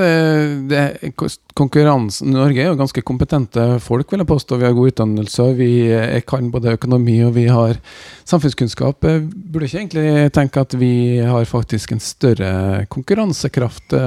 [0.69, 4.59] det, det Konkurransen Norge er jo ganske kompetente folk, vil jeg påstå.
[4.61, 7.81] Vi har god utdannelse, vi eh, kan både økonomi og vi har
[8.29, 9.01] samfunnskunnskap.
[9.01, 10.93] Burde ikke egentlig tenke at vi
[11.25, 13.97] har faktisk en større konkurransekraft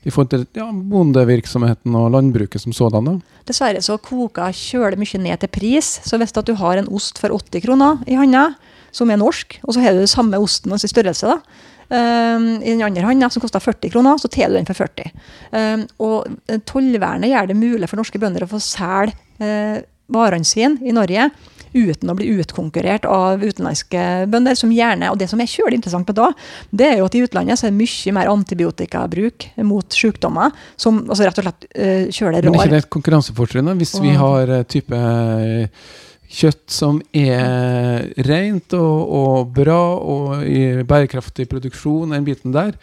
[0.00, 3.08] i forhold til ja, bondevirksomheten og landbruket som sådan?
[3.08, 3.40] da?
[3.48, 5.98] Dessverre så koker kjølig mye ned til pris.
[6.06, 8.50] Så hvis du har en ost for 80 kroner i handa,
[8.92, 12.70] som er norsk, og så har du samme osten altså i størrelse, da, Um, i
[12.70, 15.08] den andre handa, som koster 40 kroner, så tar du den for 40.
[15.50, 19.80] Um, og eh, tollvernet gjør det mulig for norske bønder å få selge uh,
[20.14, 21.26] varene sine i Norge
[21.76, 26.08] uten å bli utkonkurrert av utenlandske bønder, som gjerne, og det som er kjølig interessant
[26.08, 26.30] med da,
[26.74, 31.02] det er jo at i utlandet så er det mye mer antibiotikabruk mot sykdommer, som
[31.06, 33.74] altså rett og slett uh, kjøler Men er ikke det et konkurransefortrinn?
[33.80, 35.90] Hvis vi har eh, type eh,
[36.30, 42.74] kjøtt som er rent og, og bra og i bærekraftig produksjon, den biten der,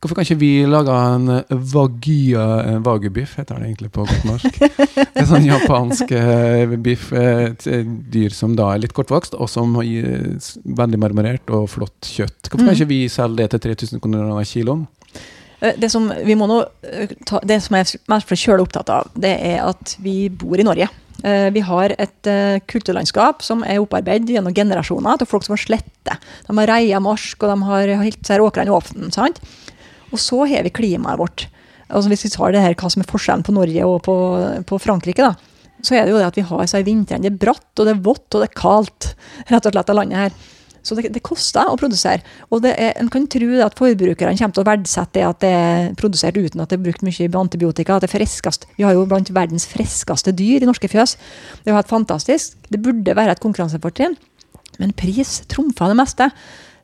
[0.00, 4.24] hvorfor kan ikke vi lage en eh, wagia, en wagyubiff, heter det egentlig på godt
[4.28, 4.60] norsk?
[5.20, 9.50] En sånn japansk eh, biff, eh, et eh, dyr som da er litt kortvokst, og
[9.52, 12.48] som gir eh, veldig marmorert og flott kjøtt.
[12.48, 12.78] Hvorfor kan Mm.
[12.78, 14.86] ikke vi selge det til 3000 kroner kiloen?
[15.60, 19.10] Eh, Det som vi må nå eh, ta, det som jeg er mest opptatt av,
[19.14, 20.88] det er at vi bor i Norge.
[21.22, 25.60] Eh, Vi har et eh, kulturlandskap som er opparbeidet gjennom generasjoner til folk som har
[25.60, 26.16] slette.
[26.46, 29.12] De har reia marsk, og de har holdt åkrene åpne.
[29.12, 29.40] sant?
[30.10, 31.46] Og så har vi klimaet vårt.
[31.90, 34.14] Altså Hvis vi tar det her, hva som er forskjellen på Norge og på,
[34.66, 35.34] på Frankrike, da,
[35.82, 37.94] så er det jo det at vi har i vintrene det er bratt, og det
[37.94, 39.12] er vått, og det er kaldt,
[39.48, 40.40] rett og slett, av landet her.
[40.86, 42.24] Så det, det koster å produsere.
[42.48, 45.90] Og er, en kan tro at forbrukerne kommer til å verdsette det at det er
[46.00, 47.96] produsert uten at det er brukt mye antibiotika.
[47.96, 48.64] at det er freskest.
[48.78, 51.16] Vi har jo blant verdens friskeste dyr i norske fjøs.
[51.60, 52.56] Det er jo helt fantastisk.
[52.72, 54.16] Det burde være et konkurransefortrinn.
[54.80, 56.30] Men pris trumfer det meste.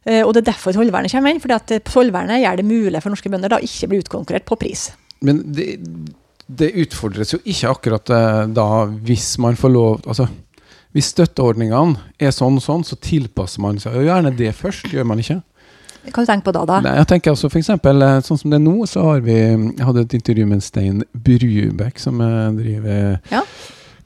[0.07, 1.41] Eh, Og det er derfor tollvernet kommer inn.
[1.43, 4.57] fordi at eh, tollvernet gjør det mulig for norske bønder da ikke bli utkonkurrert på
[4.61, 4.89] pris.
[5.21, 5.81] Men det,
[6.47, 10.29] det utfordres jo ikke akkurat eh, da hvis man får lov Altså,
[10.95, 15.05] hvis støtteordningene er sånn og sånn, så tilpasser man seg jo gjerne det først, gjør
[15.11, 15.41] man ikke?
[16.07, 16.77] Hva du tenker på da, da?
[16.87, 19.83] Nei, jeg tenker altså for eksempel, sånn som det er nå, så har vi Jeg
[19.89, 22.23] hadde et intervju med Stein Brubekk, som
[22.57, 23.43] driver Ja.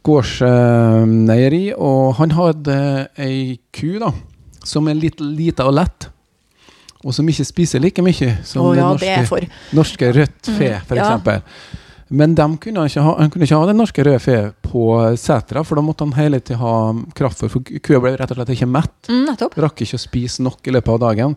[0.02, 2.76] gårdsmeieri, og han hadde
[3.20, 4.10] ei ku, da,
[4.64, 6.08] som er litt lita og lett.
[7.04, 9.46] Og som ikke spiser like mye som Å det norske det for.
[9.72, 11.40] norske rødt fe, Mm, for ja.
[12.10, 15.62] Men de kunne ikke ha, han kunne ikke ha det norske røde fe på setra,
[15.64, 18.66] for da måtte han hele tida ha kraftfôr, for kua ble rett og slett ikke
[18.66, 19.08] mett.
[19.08, 19.30] Mm.
[19.56, 21.36] Rakk ikke å spise nok i løpet av dagen.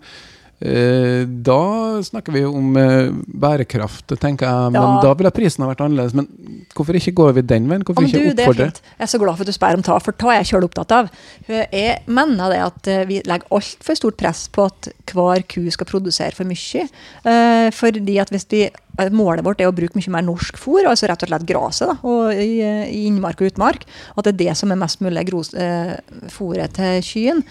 [0.63, 4.71] Eh, da snakker vi om eh, bærekraft, tenker jeg.
[4.71, 5.02] Men Ja.
[5.04, 6.13] da ville prisen ha vært annerledes.
[6.15, 6.28] Men
[6.73, 7.84] hvorfor ikke går vi den veien?
[7.84, 8.67] Hvorfor du, ikke det er oppfordre?
[8.71, 10.67] Jeg er så glad for at du spør om ta, for ta er jeg sjøl
[10.69, 11.10] opptatt av.
[11.49, 15.89] Jeg mener det at eh, vi legger altfor stort press på at hver ku skal
[15.91, 16.88] produsere for mye.
[17.28, 20.86] Eh, fordi at hvis vi, eh, Målet vårt er å bruke mye mer norsk fôr,
[20.88, 22.04] altså rett og slett gresset
[22.39, 23.84] i, eh, i innmark og utmark.
[24.15, 25.97] At det er det som er mest mulig gros, eh,
[26.30, 27.43] fôret til kyen.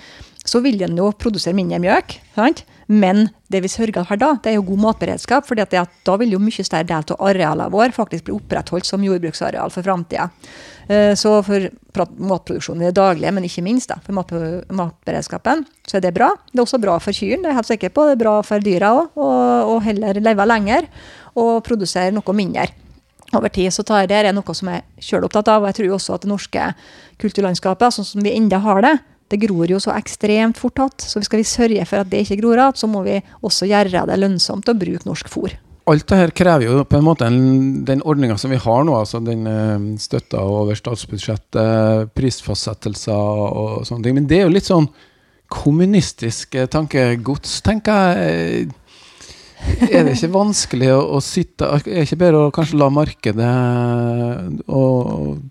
[0.44, 2.16] Så vil den jo produsere mindre mjøk.
[2.34, 2.64] Sant?
[2.92, 5.46] Men det vi sørger for da, det er jo god matberedskap.
[5.48, 9.72] For da vil jo mye større del av arealene våre faktisk bli opprettholdt som jordbruksareal
[9.72, 10.26] for framtida.
[11.16, 11.68] Så for
[12.20, 16.32] matproduksjonen i det daglige, men ikke minst da, for matberedskapen, så er det bra.
[16.50, 18.04] Det er også bra for kyrne, det er jeg helt sikker på.
[18.10, 20.88] Det er bra for dyra òg, og heller leve lenger
[21.38, 22.66] og produsere noe mindre
[23.32, 23.70] over tid.
[23.72, 26.18] Så tar det er noe som jeg er selv opptatt av, og jeg tror også
[26.18, 26.66] at det norske
[27.22, 28.96] kulturlandskapet, sånn som vi enda har det,
[29.32, 32.40] det gror jo så ekstremt fort igjen, Så skal vi sørge for at det ikke
[32.42, 35.56] gror igjen, så må vi også gjøre det lønnsomt å bruke norsk fôr.
[35.86, 38.94] alt det her krever jo på en måte en, den ordninga som vi har nå,
[38.94, 44.14] altså den eh, støtta over statsbudsjettet, prisfastsettelser og sånne ting.
[44.14, 44.86] Men det er jo litt sånn
[45.52, 48.70] kommunistisk eh, tankegods, tenker jeg.
[49.92, 53.50] Er det ikke vanskelig å, å sitte Er det ikke bedre å kanskje la markedet
[54.66, 54.82] å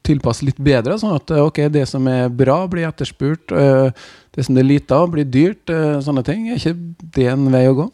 [0.06, 3.92] tilpasse litt bedre, sånn at ok, det som er bra, blir etterspurt, eh,
[4.36, 6.50] det som er lite av, blir dyrt, eh, sånne ting.
[6.50, 6.78] Er ikke
[7.18, 7.90] det en vei å gå?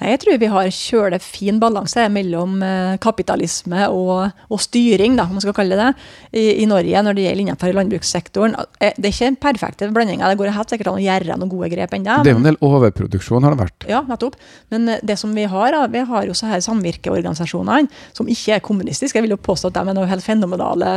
[0.00, 5.26] Nei, jeg tror vi har kjølig fin balanse mellom eh, kapitalisme og, og, styring, da,
[5.26, 5.88] om man skal kalle det
[6.30, 8.56] i, i Norge når det gjelder innenfor landbrukssektoren.
[8.80, 10.30] Eh, det er ikke en perfekte blandinga.
[10.30, 12.18] Det går helt sikkert an å gjøre noen gode grep ennå.
[12.22, 13.88] Det er jo en del overproduksjon, har det vært.
[13.90, 14.38] Ja, nettopp.
[14.74, 19.18] Men det som vi har, vi har jo så her samvirkeorganisasjonene som ikke er kommunistiske.
[19.18, 20.90] Jeg vil jo påstå at de er noen helt fenomenale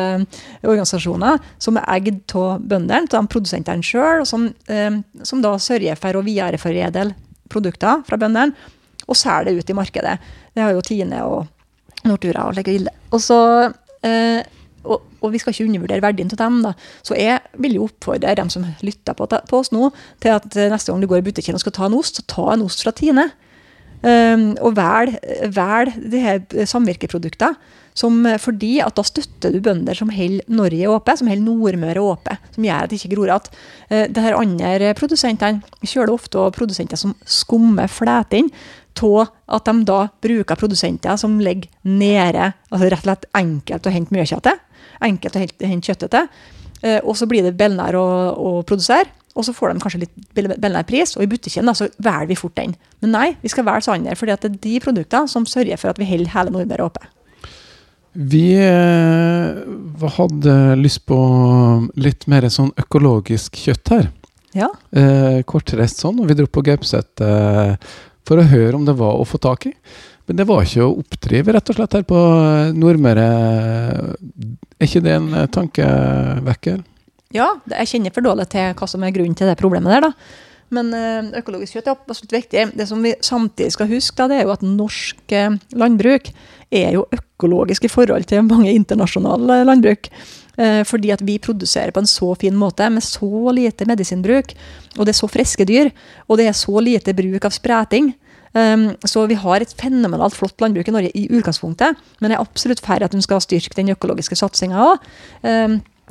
[0.66, 4.50] organisasjoner som er eid av bøndene, av produsentene sjøl, som,
[5.26, 7.14] som da sørger for å videreforedle
[7.50, 8.54] produkter fra bøndene
[9.10, 10.16] og selger det ut i markedet.
[10.54, 12.94] Det har jo Tine og Nortura og slike gilde.
[13.16, 13.40] Og så
[14.06, 14.46] eh,
[14.86, 16.62] og, og, vi skal ikke undervurdere verdien av dem.
[16.64, 16.74] da.
[17.04, 19.90] Så jeg vil jo oppfordre dem som lytter på, på, oss nå,
[20.24, 22.48] til at neste gang du går i butikken og skal ta en ost, så ta
[22.54, 23.30] en ost fra Tine.
[24.00, 25.18] Um, og velg
[25.52, 27.58] vel de her samvirkeproduktene.
[28.00, 32.46] Som, fordi at da støtter du bønder som holder Norge åpent, som holder Nordmøre åpent.
[32.56, 33.50] Som gjør at det ikke gror igjen.
[33.90, 38.54] Uh, det her andre produsentene det ofte produsenter som skummer fletene
[39.00, 42.54] av at de da bruker produsenter som ligger nede.
[42.70, 44.64] altså Rett og slett enkelt å hente mye kjøtt til.
[45.08, 46.28] Enkelt å hente kjøttet til.
[46.80, 49.12] Uh, og så blir det billigere å, å produsere.
[49.38, 52.38] Og så får de kanskje litt billigere pris, og i butikken da, så velger vi
[52.40, 52.74] fort den.
[53.04, 56.02] Men nei, vi skal velge Sander, for det er de produktene som sørger for at
[56.02, 57.08] vi holder hele Nordmøre oppe.
[58.20, 59.60] Vi eh,
[60.18, 61.18] hadde lyst på
[62.02, 64.10] litt mer sånn økologisk kjøtt her.
[64.58, 64.72] Ja.
[64.90, 67.76] Eh, kortreist sånn, og vi dro på Gaupset eh,
[68.26, 69.76] for å høre om det var å få tak i.
[70.30, 72.20] Men det var ikke å oppdrive, rett og slett, her på
[72.78, 73.30] Nordmøre.
[74.78, 76.82] Er ikke det en tankevekker?
[77.30, 80.08] Ja, jeg kjenner for dårlig til hva som er grunnen til det problemet der.
[80.08, 80.48] da.
[80.74, 82.64] Men eh, økologisk kjøtt er absolutt viktig.
[82.78, 86.32] Det som vi samtidig skal huske, da, det er jo at norsk eh, landbruk
[86.74, 90.10] er jo økologisk i forhold til mange internasjonale landbruk.
[90.58, 94.56] Eh, fordi at vi produserer på en så fin måte, med så lite medisinbruk.
[94.98, 95.92] Og det er så friske dyr.
[96.26, 98.10] Og det er så lite bruk av spreting.
[98.50, 102.02] Um, så vi har et fenomenalt flott landbruk i Norge i utgangspunktet.
[102.18, 105.10] Men jeg er absolutt for at hun skal styrke den økologiske satsinga òg.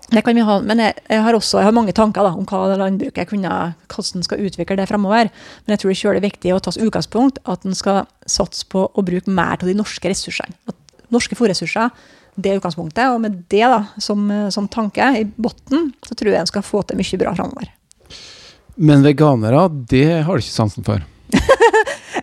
[0.08, 2.46] Det kan vi ha, men jeg, jeg, har også jeg har mange tanker da, om
[2.48, 3.56] hva landbruket kunne,
[3.92, 5.28] hvordan skal utvikle det fremover.
[5.66, 9.04] Men jeg tror det er viktig å ta utgangspunkt at en skal satse på å
[9.04, 10.56] bruke mer av de norske ressursene.
[10.70, 11.92] At norske fòrressurser
[12.38, 13.04] det er utgangspunktet.
[13.12, 16.82] Og med det da, som, som tanke i bunnen, så tror jeg en skal få
[16.88, 17.72] til mye bra fremover.
[18.78, 21.02] Men veganere, det har du ikke sansen for?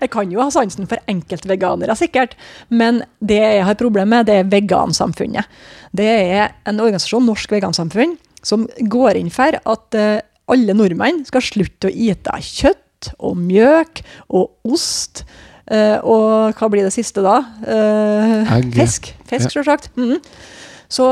[0.06, 2.38] jeg kan jo ha sansen for enkeltveganere, sikkert.
[2.70, 5.50] Men det jeg har problem med, det er vegansamfunnet.
[5.96, 10.18] Det er en organisasjon, Norsk Vegansamfunn, som går inn for at uh,
[10.52, 14.04] alle nordmenn skal slutte å ete kjøtt og mjøk
[14.36, 15.26] og ost.
[15.66, 17.40] Uh, og hva blir det siste da?
[17.66, 19.14] Uh, fisk.
[19.26, 19.56] Fisk, ja.
[19.58, 19.90] selvsagt.
[19.98, 20.20] Mm.
[20.96, 21.06] Så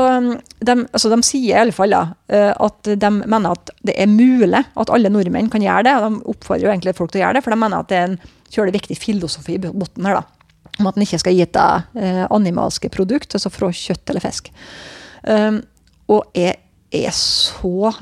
[0.62, 4.60] de, altså de, sier i alle fall da, at de mener at det er mulig
[4.62, 5.94] at alle nordmenn kan gjøre det.
[5.98, 7.98] og De oppfordrer jo egentlig folk til å gjøre det, for de mener at det
[7.98, 8.14] er en
[8.54, 10.20] kjølig viktig filosofi i bunnen her.
[10.20, 14.24] da, Om at en ikke skal gi deg eh, animalske produkt, altså fra kjøtt eller
[14.24, 14.50] fisk.
[15.24, 15.62] Um,
[16.12, 16.58] og jeg
[16.94, 17.94] er så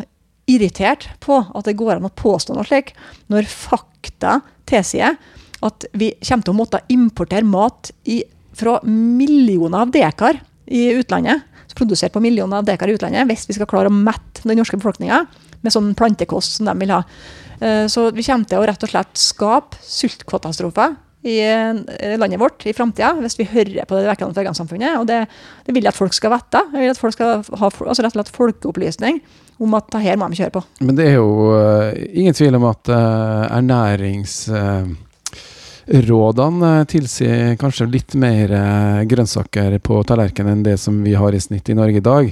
[0.51, 2.93] irritert på at det går an å påstå noe slik,
[3.33, 5.17] når fakta tilsier
[5.63, 8.23] at vi kommer til å måtte importere mat i,
[8.59, 11.47] fra millioner av dekar i utlandet,
[11.79, 14.77] produsert på millioner av dekar i utlandet, hvis vi skal klare å mette den norske
[14.77, 15.23] befolkninga
[15.63, 17.03] med sånn plantekost som de vil ha.
[17.63, 22.67] Eh, så vi kommer til å rett og slett skape sultkatastrofer i eh, landet vårt
[22.67, 24.99] i framtida, hvis vi hører på det vekkende vegansamfunnet.
[24.99, 25.21] Og det,
[25.67, 26.65] det, vil jeg at folk skal vite.
[26.73, 29.23] Jeg vil at folk skal ha altså rett og slett folkeopplysning
[29.63, 30.65] om at det her må de kjøre på.
[30.83, 34.45] Men det er jo uh, ingen tvil om at uh, ernærings...
[34.51, 35.09] Uh
[36.87, 38.53] tilsier kanskje litt mer
[39.11, 42.31] grønnsaker på tallerkenen enn det som vi har i snitt i Norge i dag.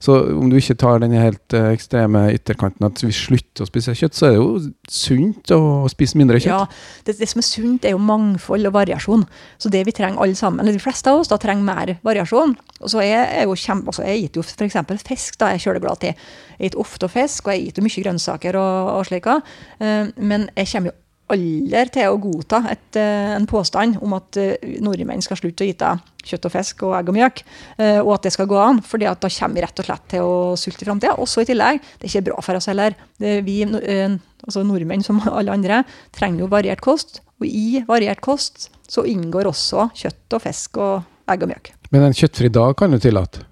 [0.00, 3.92] Så om du ikke tar den helt uh, ekstreme ytterkanten at vi slutter å spise
[3.98, 4.54] kjøtt, så er det jo
[4.88, 5.60] sunt å
[5.92, 6.54] spise mindre kjøtt.
[6.54, 9.26] Ja, det, det, som er sunt, er jo mangfold og variasjon.
[9.60, 12.56] Så det vi trenger alle sammen, eller de fleste av oss, da trenger mer variasjon.
[12.80, 14.80] Og så er jeg jo kjempe, altså jeg gitt jo f.eks.
[15.04, 16.24] fisk, da jeg er kjøleglad til.
[16.56, 19.28] Jeg spiser ofte fisk, og jeg spiser mye grønnsaker og, og slik.
[19.28, 20.98] Uh, men jeg kommer jo
[21.34, 25.70] aldri til å godta et, eh, en påstand om at eh, nordmenn skal slutte å
[25.70, 25.92] ete
[26.26, 27.42] kjøtt og fisk og egg og mjøk,
[27.78, 28.82] eh, og at det skal gå an.
[28.84, 31.16] For da kommer vi rett og slett til å sulte i framtida.
[31.18, 32.96] Også i tillegg, det er ikke bra for oss heller.
[33.18, 35.84] Vi altså nordmenn, som alle andre,
[36.16, 37.22] trenger jo variert kost.
[37.40, 41.72] Og i variert kost så inngår også kjøtt og fisk og egg og mjøk.
[41.90, 43.49] Men en kjøttfri dag kan du tillate?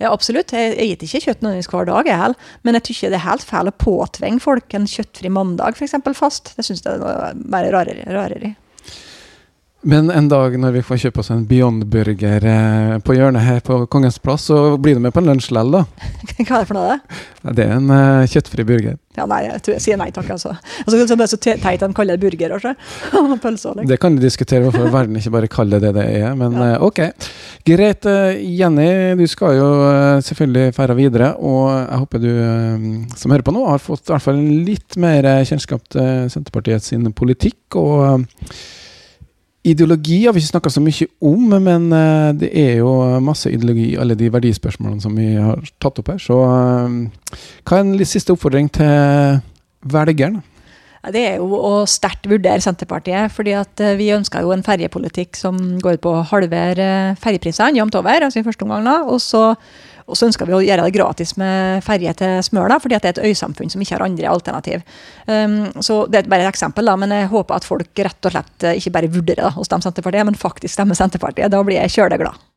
[0.00, 0.54] Ja, absolutt.
[0.56, 2.50] Jeg, spiser ikke kjøtt nødvendigvis hver dag, jeg heller.
[2.62, 5.96] Men jeg syns det er helt feil å påtvinge folk en kjøttfri mandag f.eks.
[6.18, 6.54] fast.
[6.56, 8.06] Det syns jeg er bare rarere.
[8.08, 8.54] rarere.
[9.84, 13.82] Men en dag når vi får kjøpe oss en Beyond-burger eh, på hjørnet her på
[13.92, 15.82] Kongens plass, så blir du med på en lunsj likevel, da?
[16.38, 16.94] Hva er det for noe?
[16.94, 17.52] det?
[17.58, 18.94] Det er en eh, kjøttfri burger.
[19.18, 20.54] Ja, nei, jeg, tror jeg sier nei takk, altså.
[20.82, 22.72] altså det er så teit de kaller det burger, altså.
[23.44, 23.74] Pølser.
[23.76, 23.90] Liksom.
[23.90, 26.70] Det kan du diskutere hvorfor verden ikke bare kaller det det er, men Ja.
[26.78, 27.02] eh, ok.
[27.68, 28.08] Greit.
[28.40, 28.88] Jenny,
[29.20, 32.88] du skal jo eh, selvfølgelig feire videre, og jeg håper du eh,
[33.20, 37.12] som hører på nå, har fått i hvert fall litt mer kjennskap til Senterpartiet sin
[37.12, 37.60] politikk.
[37.76, 38.24] og
[39.64, 42.90] Ideologi har vi ikke snakka så mye om, men eh, det er jo
[43.24, 46.18] masse ideologi i alle de verdispørsmålene som vi har tatt opp her.
[46.20, 49.40] Så eh, hva er en litt siste oppfordring til
[49.88, 50.42] velgeren?
[51.12, 55.36] Det er jo å sterkt vurdere Senterpartiet, fordi at eh, vi ønsker jo en ferjepolitikk
[55.36, 56.86] som går ut på å halvere
[57.20, 59.50] ferjeprisene jevnt over, altså i første omgang da, og så,
[60.06, 63.16] og så ønsker vi å gjøre det gratis med ferje til Smøla, fordi det er
[63.16, 64.82] et øysamfunn som ikke har andre alternativ.
[65.26, 68.34] Um, så det er bare et eksempel, da, men jeg håper at folk rett og
[68.34, 71.52] slett ikke bare vurderer da, å stemme Senterpartiet, men faktisk stemmer Senterpartiet.
[71.52, 72.53] Da blir jeg kjøleglad.